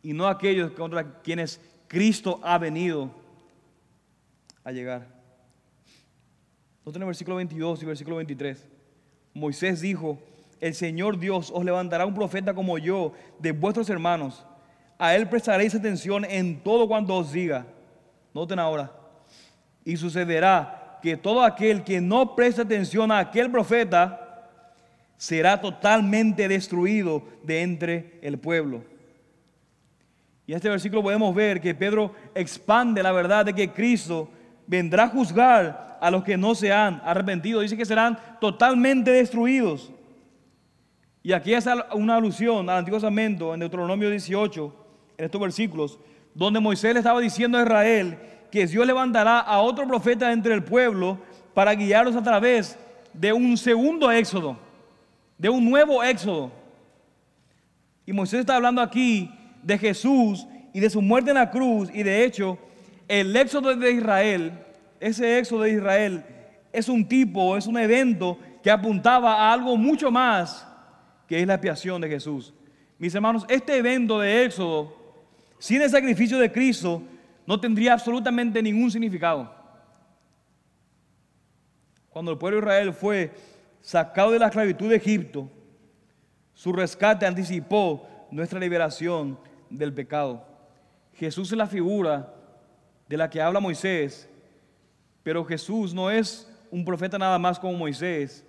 [0.03, 3.11] y no aquellos contra quienes Cristo ha venido
[4.64, 5.07] a llegar.
[6.80, 8.66] Nosotros en el versículo 22 y versículo 23.
[9.34, 10.18] Moisés dijo,
[10.61, 14.44] el Señor Dios os levantará un profeta como yo de vuestros hermanos.
[14.98, 17.66] A él prestaréis atención en todo cuanto os diga.
[18.34, 18.92] Noten ahora.
[19.84, 24.48] Y sucederá que todo aquel que no preste atención a aquel profeta
[25.16, 28.82] será totalmente destruido de entre el pueblo.
[30.51, 34.28] Y en este versículo podemos ver que Pedro expande la verdad de que Cristo
[34.66, 37.61] vendrá a juzgar a los que no se han arrepentido.
[37.61, 39.92] Dice que serán totalmente destruidos.
[41.22, 44.74] Y aquí es una alusión al Antiguo Testamento en Deuteronomio 18,
[45.18, 46.01] en estos versículos,
[46.34, 48.18] donde Moisés le estaba diciendo a Israel
[48.51, 51.16] que Dios levantará a otro profeta entre el pueblo
[51.55, 52.76] para guiarlos a través
[53.12, 54.57] de un segundo éxodo,
[55.38, 56.51] de un nuevo éxodo.
[58.05, 59.30] Y Moisés está hablando aquí
[59.62, 62.58] de Jesús y de su muerte en la cruz, y de hecho,
[63.08, 64.52] el éxodo de Israel
[65.00, 66.24] ese éxodo de Israel
[66.72, 70.66] es un tipo, es un evento que apuntaba a algo mucho más
[71.26, 72.52] que es la expiación de Jesús.
[72.98, 74.94] Mis hermanos, este evento de éxodo,
[75.58, 77.02] sin el sacrificio de Cristo,
[77.46, 79.52] no tendría absolutamente ningún significado.
[82.11, 83.32] Cuando el pueblo de Israel fue
[83.80, 85.48] sacado de la esclavitud de Egipto,
[86.52, 89.38] su rescate anticipó nuestra liberación
[89.70, 90.44] del pecado.
[91.14, 92.34] Jesús es la figura
[93.08, 94.30] de la que habla Moisés
[95.22, 98.44] pero Jesús no es un profeta nada más como Moisés,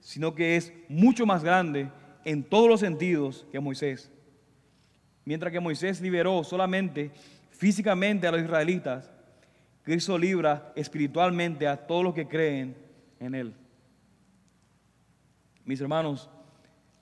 [0.00, 1.90] sino que es mucho más grande
[2.24, 4.10] en todos los sentidos que Moisés.
[5.24, 7.10] Mientras que Moisés liberó solamente
[7.50, 9.10] físicamente a los israelitas,
[9.82, 12.76] Cristo libra espiritualmente a todos los que creen
[13.20, 13.54] en Él.
[15.64, 16.28] Mis hermanos,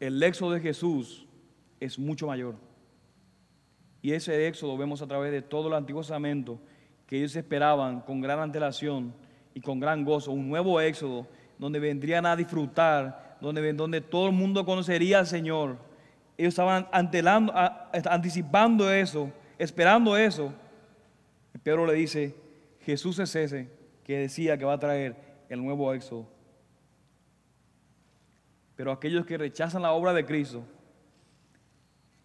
[0.01, 1.27] el éxodo de Jesús
[1.81, 2.57] es mucho mayor.
[4.05, 6.61] Y ese éxodo vemos a través de todo el Antiguo Testamento
[7.07, 9.15] que ellos esperaban con gran antelación
[9.55, 11.27] y con gran gozo, un nuevo éxodo
[11.59, 15.79] donde vendrían a disfrutar, donde, donde todo el mundo conocería al Señor.
[16.37, 20.53] Ellos estaban antelando, anticipando eso, esperando eso.
[21.63, 22.35] Pedro le dice,
[22.81, 23.71] Jesús es ese
[24.05, 25.17] que decía que va a traer
[25.49, 26.29] el nuevo éxodo.
[28.77, 30.63] Pero aquellos que rechazan la obra de Cristo,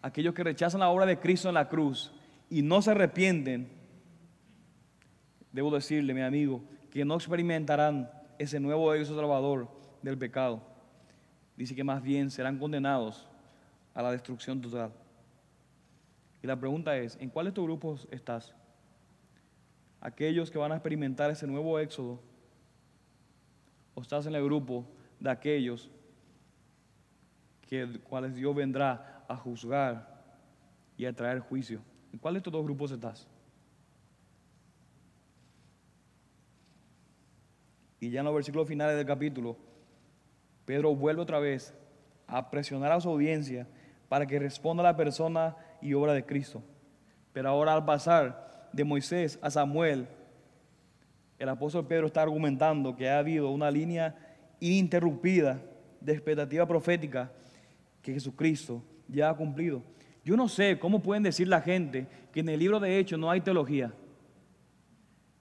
[0.02, 2.12] aquellos que rechazan la obra de Cristo en la cruz
[2.48, 3.68] y no se arrepienten,
[5.52, 9.68] debo decirle, mi amigo, que no experimentarán ese nuevo éxodo salvador
[10.02, 10.62] del pecado.
[11.56, 13.28] Dice que más bien serán condenados
[13.94, 14.92] a la destrucción total.
[16.42, 18.54] Y la pregunta es, ¿en cuál de estos grupos estás?
[20.00, 22.22] Aquellos que van a experimentar ese nuevo éxodo,
[23.94, 24.86] o estás en el grupo
[25.18, 25.90] de aquellos
[27.68, 30.08] que cuales Dios vendrá a juzgar
[30.96, 31.80] y a traer juicio.
[32.12, 33.28] ¿En cuál de estos dos grupos estás?
[38.00, 39.56] Y ya en los versículos finales del capítulo,
[40.64, 41.72] Pedro vuelve otra vez
[42.26, 43.68] a presionar a su audiencia
[44.08, 46.64] para que responda a la persona y obra de Cristo.
[47.32, 50.08] Pero ahora al pasar de Moisés a Samuel,
[51.38, 54.16] el apóstol Pedro está argumentando que ha habido una línea
[54.58, 55.62] ininterrumpida
[56.00, 57.30] de expectativa profética
[58.02, 59.82] que Jesucristo ya ha cumplido.
[60.24, 63.30] Yo no sé cómo pueden decir la gente que en el libro de Hechos no
[63.30, 63.92] hay teología.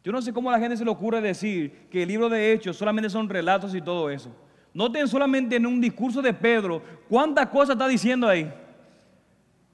[0.03, 2.53] Yo no sé cómo a la gente se le ocurre decir que el libro de
[2.53, 4.33] Hechos solamente son relatos y todo eso.
[4.73, 8.51] Noten solamente en un discurso de Pedro cuántas cosas está diciendo ahí.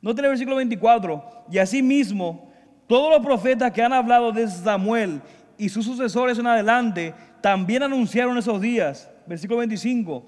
[0.01, 1.45] Noten el versículo 24.
[1.51, 2.51] Y así mismo,
[2.87, 5.21] todos los profetas que han hablado de Samuel
[5.57, 9.09] y sus sucesores en adelante también anunciaron esos días.
[9.27, 10.25] Versículo 25.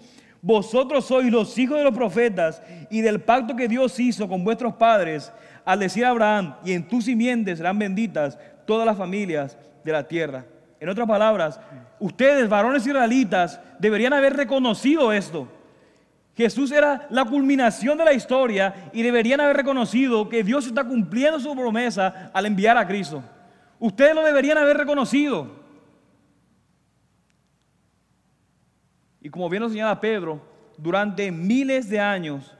[0.48, 4.76] Vosotros sois los hijos de los profetas y del pacto que Dios hizo con vuestros
[4.76, 5.30] padres
[5.66, 10.08] al decir a Abraham, y en tus simientes serán benditas todas las familias de la
[10.08, 10.46] tierra.
[10.80, 11.60] En otras palabras,
[12.00, 15.50] ustedes, varones israelitas, deberían haber reconocido esto.
[16.34, 21.42] Jesús era la culminación de la historia y deberían haber reconocido que Dios está cumpliendo
[21.42, 23.22] su promesa al enviar a Cristo.
[23.80, 25.57] Ustedes lo deberían haber reconocido.
[29.28, 30.40] Y como bien lo señala Pedro,
[30.78, 32.56] durante miles de años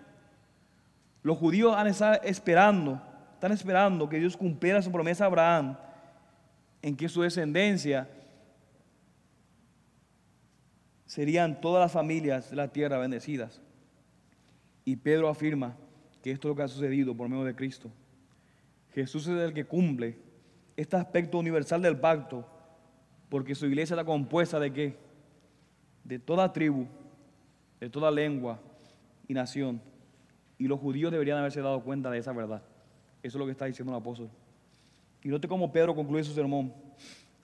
[1.24, 3.02] los judíos han estado esperando,
[3.36, 5.78] están esperando que Dios cumpliera su promesa a Abraham
[6.82, 8.10] en que su descendencia
[11.06, 13.62] serían todas las familias de la tierra bendecidas.
[14.84, 15.78] Y Pedro afirma
[16.22, 17.90] que esto es lo que ha sucedido por medio de Cristo.
[18.94, 20.18] Jesús es el que cumple
[20.76, 22.46] este aspecto universal del pacto,
[23.30, 25.07] porque su iglesia está compuesta de qué?
[26.08, 26.88] De toda tribu,
[27.82, 28.58] de toda lengua
[29.28, 29.82] y nación.
[30.58, 32.62] Y los judíos deberían haberse dado cuenta de esa verdad.
[33.22, 34.30] Eso es lo que está diciendo el apóstol.
[35.22, 36.74] Y note cómo Pedro concluye su sermón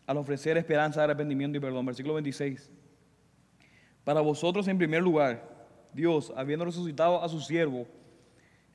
[0.07, 1.85] al ofrecer esperanza de arrepentimiento y perdón.
[1.85, 2.71] Versículo 26.
[4.05, 5.43] Para vosotros en primer lugar,
[5.93, 7.85] Dios, habiendo resucitado a su siervo,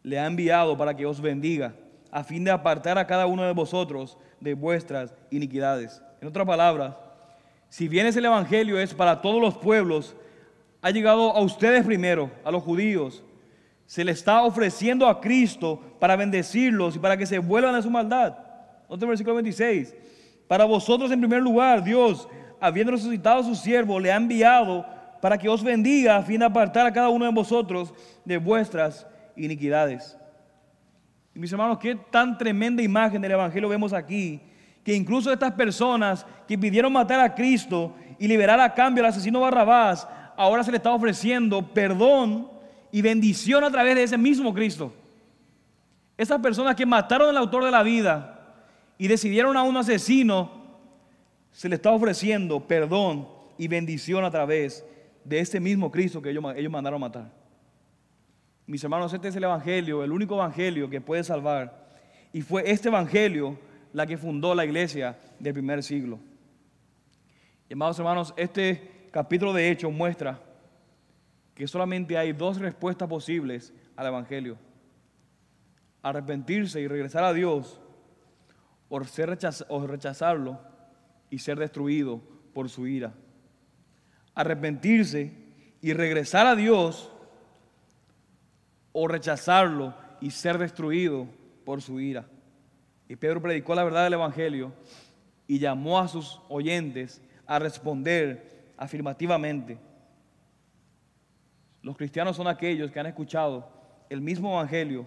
[0.03, 1.75] le ha enviado para que os bendiga,
[2.11, 6.03] a fin de apartar a cada uno de vosotros de vuestras iniquidades.
[6.21, 6.95] En otras palabras,
[7.69, 10.17] si bien ese el Evangelio es para todos los pueblos,
[10.81, 13.23] ha llegado a ustedes primero, a los judíos.
[13.87, 17.91] Se le está ofreciendo a Cristo para bendecirlos y para que se vuelvan a su
[17.91, 18.37] maldad.
[18.87, 19.95] Otro versículo 26.
[20.47, 22.29] Para vosotros en primer lugar, Dios,
[22.61, 24.87] habiendo resucitado a su siervo, le ha enviado
[25.21, 27.93] para que os bendiga a fin de apartar a cada uno de vosotros
[28.25, 29.07] de vuestras
[29.37, 30.17] iniquidades.
[31.35, 34.41] Y mis hermanos, qué tan tremenda imagen del Evangelio vemos aquí,
[34.85, 39.41] que incluso estas personas que pidieron matar a Cristo y liberar a cambio al asesino
[39.41, 42.51] Barrabás, ahora se le está ofreciendo perdón
[42.91, 44.93] y bendición a través de ese mismo Cristo.
[46.17, 48.39] Esas personas que mataron al autor de la vida,
[48.99, 50.51] y decidieron a un asesino,
[51.53, 54.85] se le está ofreciendo perdón y bendición a través
[55.25, 57.31] de este mismo Cristo que ellos, ellos mandaron matar.
[58.67, 61.89] Mis hermanos, este es el Evangelio, el único Evangelio que puede salvar.
[62.33, 63.57] Y fue este Evangelio
[63.93, 66.19] la que fundó la iglesia del primer siglo.
[67.69, 70.41] Y amados hermanos, este capítulo de Hechos muestra
[71.55, 74.57] que solamente hay dos respuestas posibles al Evangelio.
[76.03, 77.81] Arrepentirse y regresar a Dios
[78.89, 79.37] o, ser
[79.69, 80.61] o rechazarlo
[81.31, 82.23] y ser destruido
[82.55, 83.13] por su ira.
[84.35, 85.33] Arrepentirse
[85.83, 87.13] y regresar a Dios
[88.93, 91.27] o rechazarlo y ser destruido
[91.65, 92.27] por su ira.
[93.09, 94.73] Y Pedro predicó la verdad del Evangelio
[95.47, 99.79] y llamó a sus oyentes a responder afirmativamente.
[101.83, 103.67] Los cristianos son aquellos que han escuchado
[104.11, 105.07] el mismo Evangelio,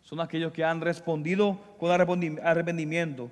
[0.00, 3.30] son aquellos que han respondido con arrepentimiento,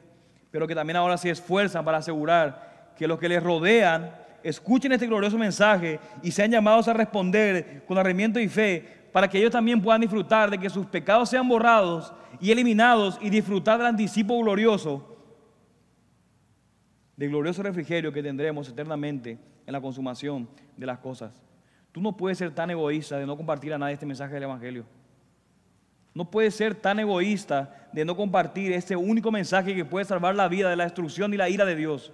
[0.51, 5.07] pero que también ahora se esfuerzan para asegurar que los que les rodean escuchen este
[5.07, 9.81] glorioso mensaje y sean llamados a responder con arrepentimiento y fe para que ellos también
[9.81, 15.17] puedan disfrutar de que sus pecados sean borrados y eliminados y disfrutar del anticipo glorioso,
[17.17, 21.43] del glorioso refrigerio que tendremos eternamente en la consumación de las cosas.
[21.93, 24.87] Tú no puedes ser tan egoísta de no compartir a nadie este mensaje del Evangelio.
[26.15, 30.49] No puedes ser tan egoísta de no compartir este único mensaje que puede salvar la
[30.49, 32.13] vida de la destrucción y la ira de Dios.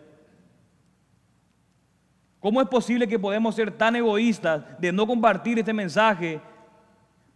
[2.41, 6.41] ¿Cómo es posible que podemos ser tan egoístas de no compartir este mensaje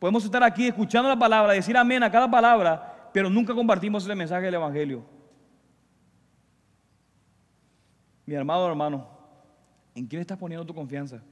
[0.02, 4.16] Podemos estar aquí escuchando la palabra, decir amén a cada palabra, pero nunca compartimos ese
[4.16, 5.04] mensaje del Evangelio.
[8.26, 9.06] Mi hermano, hermano,
[9.94, 11.22] ¿en quién estás poniendo tu confianza?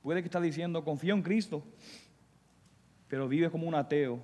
[0.00, 1.62] Puede que estás diciendo, confío en Cristo,
[3.06, 4.18] pero vives como un ateo,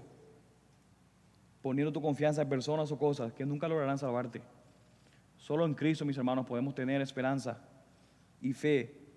[1.60, 4.40] poniendo tu confianza en personas o cosas que nunca lograrán salvarte.
[5.36, 7.58] Solo en Cristo, mis hermanos, podemos tener esperanza
[8.40, 9.07] y fe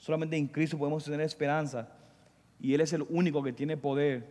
[0.00, 1.88] Solamente en Cristo podemos tener esperanza.
[2.58, 4.26] Y Él es el único que tiene poder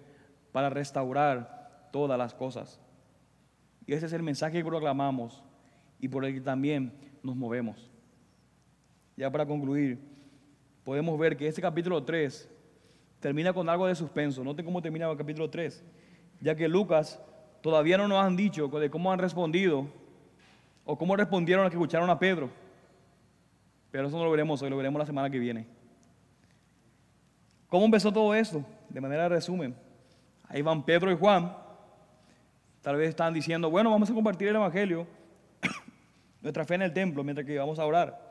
[0.52, 2.82] para restaurar todas las cosas.
[3.86, 5.44] Y ese es el mensaje que proclamamos
[6.00, 6.92] y por el que también
[7.24, 7.90] nos movemos.
[9.16, 10.00] Ya para concluir,
[10.84, 12.50] podemos ver que este capítulo 3
[13.20, 14.44] termina con algo de suspenso.
[14.44, 15.84] Noten cómo termina el capítulo 3.
[16.42, 17.22] Ya que Lucas
[17.62, 19.88] todavía no nos han dicho de cómo han respondido
[20.86, 22.50] o cómo respondieron a que escucharon a Pedro.
[23.92, 25.66] Pero eso no lo veremos hoy, lo veremos la semana que viene.
[27.68, 28.64] ¿Cómo empezó todo esto?
[28.90, 29.76] De manera de resumen.
[30.48, 31.56] Ahí van Pedro y Juan.
[32.82, 35.06] Tal vez están diciendo, bueno, vamos a compartir el Evangelio,
[36.42, 38.30] nuestra fe en el templo, mientras que vamos a orar.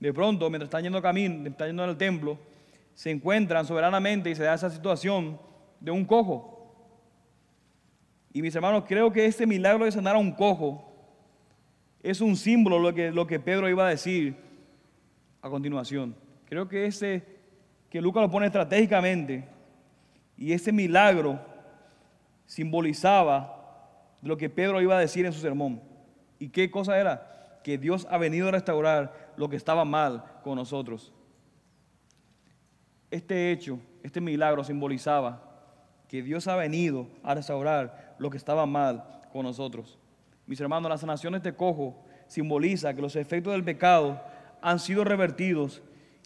[0.00, 2.38] De pronto, mientras están yendo camino, están yendo al templo,
[2.94, 5.38] se encuentran soberanamente y se da esa situación
[5.80, 6.54] de un cojo.
[8.32, 10.92] Y mis hermanos, creo que este milagro de sanar a un cojo
[12.02, 14.43] es un símbolo de lo que, lo que Pedro iba a decir
[15.44, 16.16] a continuación.
[16.46, 17.22] Creo que ese,
[17.90, 19.46] que Lucas lo pone estratégicamente,
[20.38, 21.38] y ese milagro
[22.46, 25.82] simbolizaba lo que Pedro iba a decir en su sermón.
[26.38, 27.60] ¿Y qué cosa era?
[27.62, 31.12] Que Dios ha venido a restaurar lo que estaba mal con nosotros.
[33.10, 35.42] Este hecho, este milagro simbolizaba
[36.08, 39.98] que Dios ha venido a restaurar lo que estaba mal con nosotros.
[40.46, 44.22] Mis hermanos, las sanaciones de cojo simboliza que los efectos del pecado
[44.64, 45.82] han sido revertidos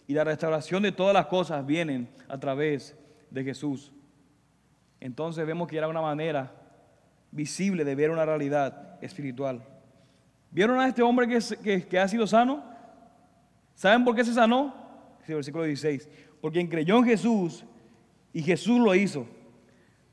[0.07, 2.95] y la restauración de todas las cosas vienen a través
[3.29, 3.91] de Jesús.
[5.01, 6.49] Entonces vemos que era una manera
[7.31, 9.61] visible de ver una realidad espiritual.
[10.51, 12.63] ¿Vieron a este hombre que, que, ha sido sano?
[13.75, 14.73] ¿Saben por qué se sanó?
[15.27, 16.09] el versículo 16.
[16.39, 17.65] Porque creyó en Jesús
[18.31, 19.27] y Jesús lo hizo.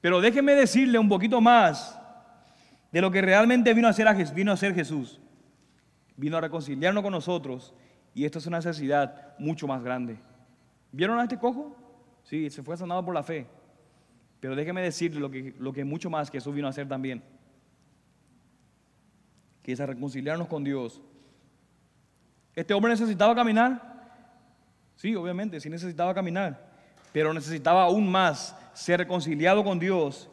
[0.01, 1.97] Pero déjenme decirle un poquito más
[2.91, 5.21] de lo que realmente vino a hacer, vino a hacer Jesús.
[6.17, 7.73] Vino a reconciliarnos con nosotros
[8.17, 10.17] y esto es una necesidad mucho más grande.
[10.91, 11.77] ¿Vieron a este cojo?
[12.23, 13.47] Sí, se fue sanado por la fe.
[14.41, 17.23] Pero déjeme decirle lo que, lo que mucho más que Jesús vino a hacer también.
[19.63, 21.03] Que es a reconciliarnos con Dios.
[22.55, 23.83] ¿Este hombre necesitaba caminar?
[24.95, 26.73] Sí, obviamente, sí necesitaba caminar.
[27.13, 30.31] Pero necesitaba aún más ser reconciliado con Dios.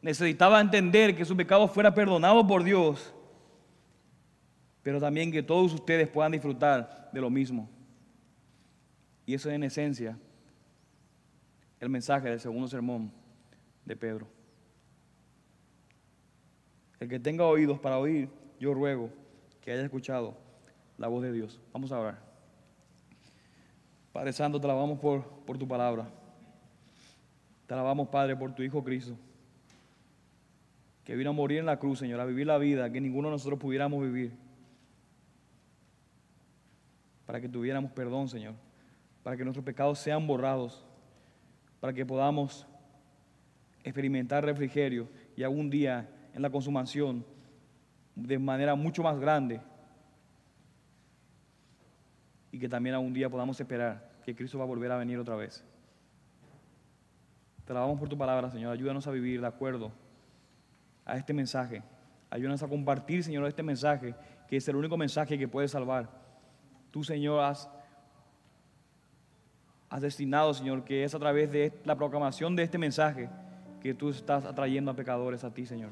[0.00, 3.14] Necesitaba entender que su pecado fuera perdonado por Dios
[4.82, 7.68] pero también que todos ustedes puedan disfrutar de lo mismo.
[9.26, 10.18] Y eso es en esencia
[11.80, 13.12] el mensaje del segundo sermón
[13.84, 14.26] de Pedro.
[17.00, 18.28] El que tenga oídos para oír,
[18.60, 19.10] yo ruego
[19.60, 20.36] que haya escuchado
[20.98, 21.60] la voz de Dios.
[21.72, 22.18] Vamos a orar.
[24.12, 26.08] Padre Santo, te alabamos por, por tu palabra.
[27.66, 29.16] Te alabamos, Padre, por tu Hijo Cristo,
[31.04, 33.32] que vino a morir en la cruz, Señor, a vivir la vida que ninguno de
[33.32, 34.36] nosotros pudiéramos vivir
[37.26, 38.54] para que tuviéramos perdón, Señor,
[39.22, 40.84] para que nuestros pecados sean borrados,
[41.80, 42.66] para que podamos
[43.84, 47.24] experimentar refrigerio y algún día en la consumación
[48.14, 49.60] de manera mucho más grande
[52.50, 55.34] y que también algún día podamos esperar que Cristo va a volver a venir otra
[55.34, 55.64] vez.
[57.64, 58.72] Te alabamos por tu palabra, Señor.
[58.72, 59.92] Ayúdanos a vivir de acuerdo
[61.04, 61.82] a este mensaje.
[62.30, 64.14] Ayúdanos a compartir, Señor, este mensaje,
[64.48, 66.21] que es el único mensaje que puede salvar.
[66.92, 67.70] Tú, Señor, has,
[69.98, 73.30] destinado, Señor, que es a través de la proclamación de este mensaje
[73.80, 75.90] que tú estás atrayendo a pecadores a ti, Señor.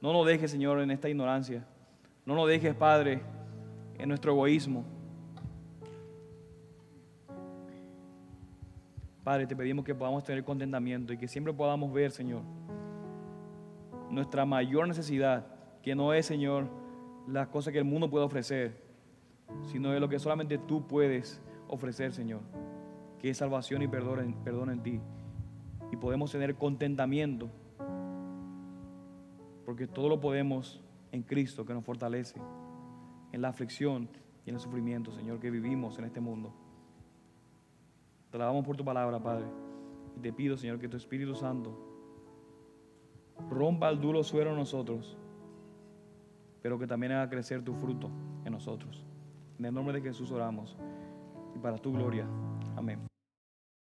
[0.00, 1.62] No nos dejes, Señor, en esta ignorancia.
[2.24, 3.20] No nos dejes, Padre,
[3.98, 4.84] en nuestro egoísmo.
[9.22, 12.42] Padre, te pedimos que podamos tener contentamiento y que siempre podamos ver, Señor,
[14.10, 15.46] nuestra mayor necesidad,
[15.82, 16.66] que no es, Señor,
[17.26, 18.85] las cosas que el mundo puede ofrecer,
[19.62, 22.40] sino de lo que solamente tú puedes ofrecer, Señor,
[23.18, 25.00] que es salvación y perdón en, perdón en ti.
[25.92, 27.48] Y podemos tener contentamiento,
[29.64, 30.80] porque todo lo podemos
[31.12, 32.40] en Cristo que nos fortalece,
[33.32, 34.08] en la aflicción
[34.44, 36.52] y en el sufrimiento, Señor, que vivimos en este mundo.
[38.30, 39.46] Te alabamos por tu palabra, Padre.
[40.16, 41.86] Y te pido, Señor, que tu Espíritu Santo
[43.50, 45.16] rompa el duro suero en nosotros,
[46.62, 48.10] pero que también haga crecer tu fruto
[48.44, 49.04] en nosotros.
[49.58, 50.76] En el nombre de Jesús oramos
[51.54, 52.26] y para tu gloria.
[52.76, 53.15] Amén.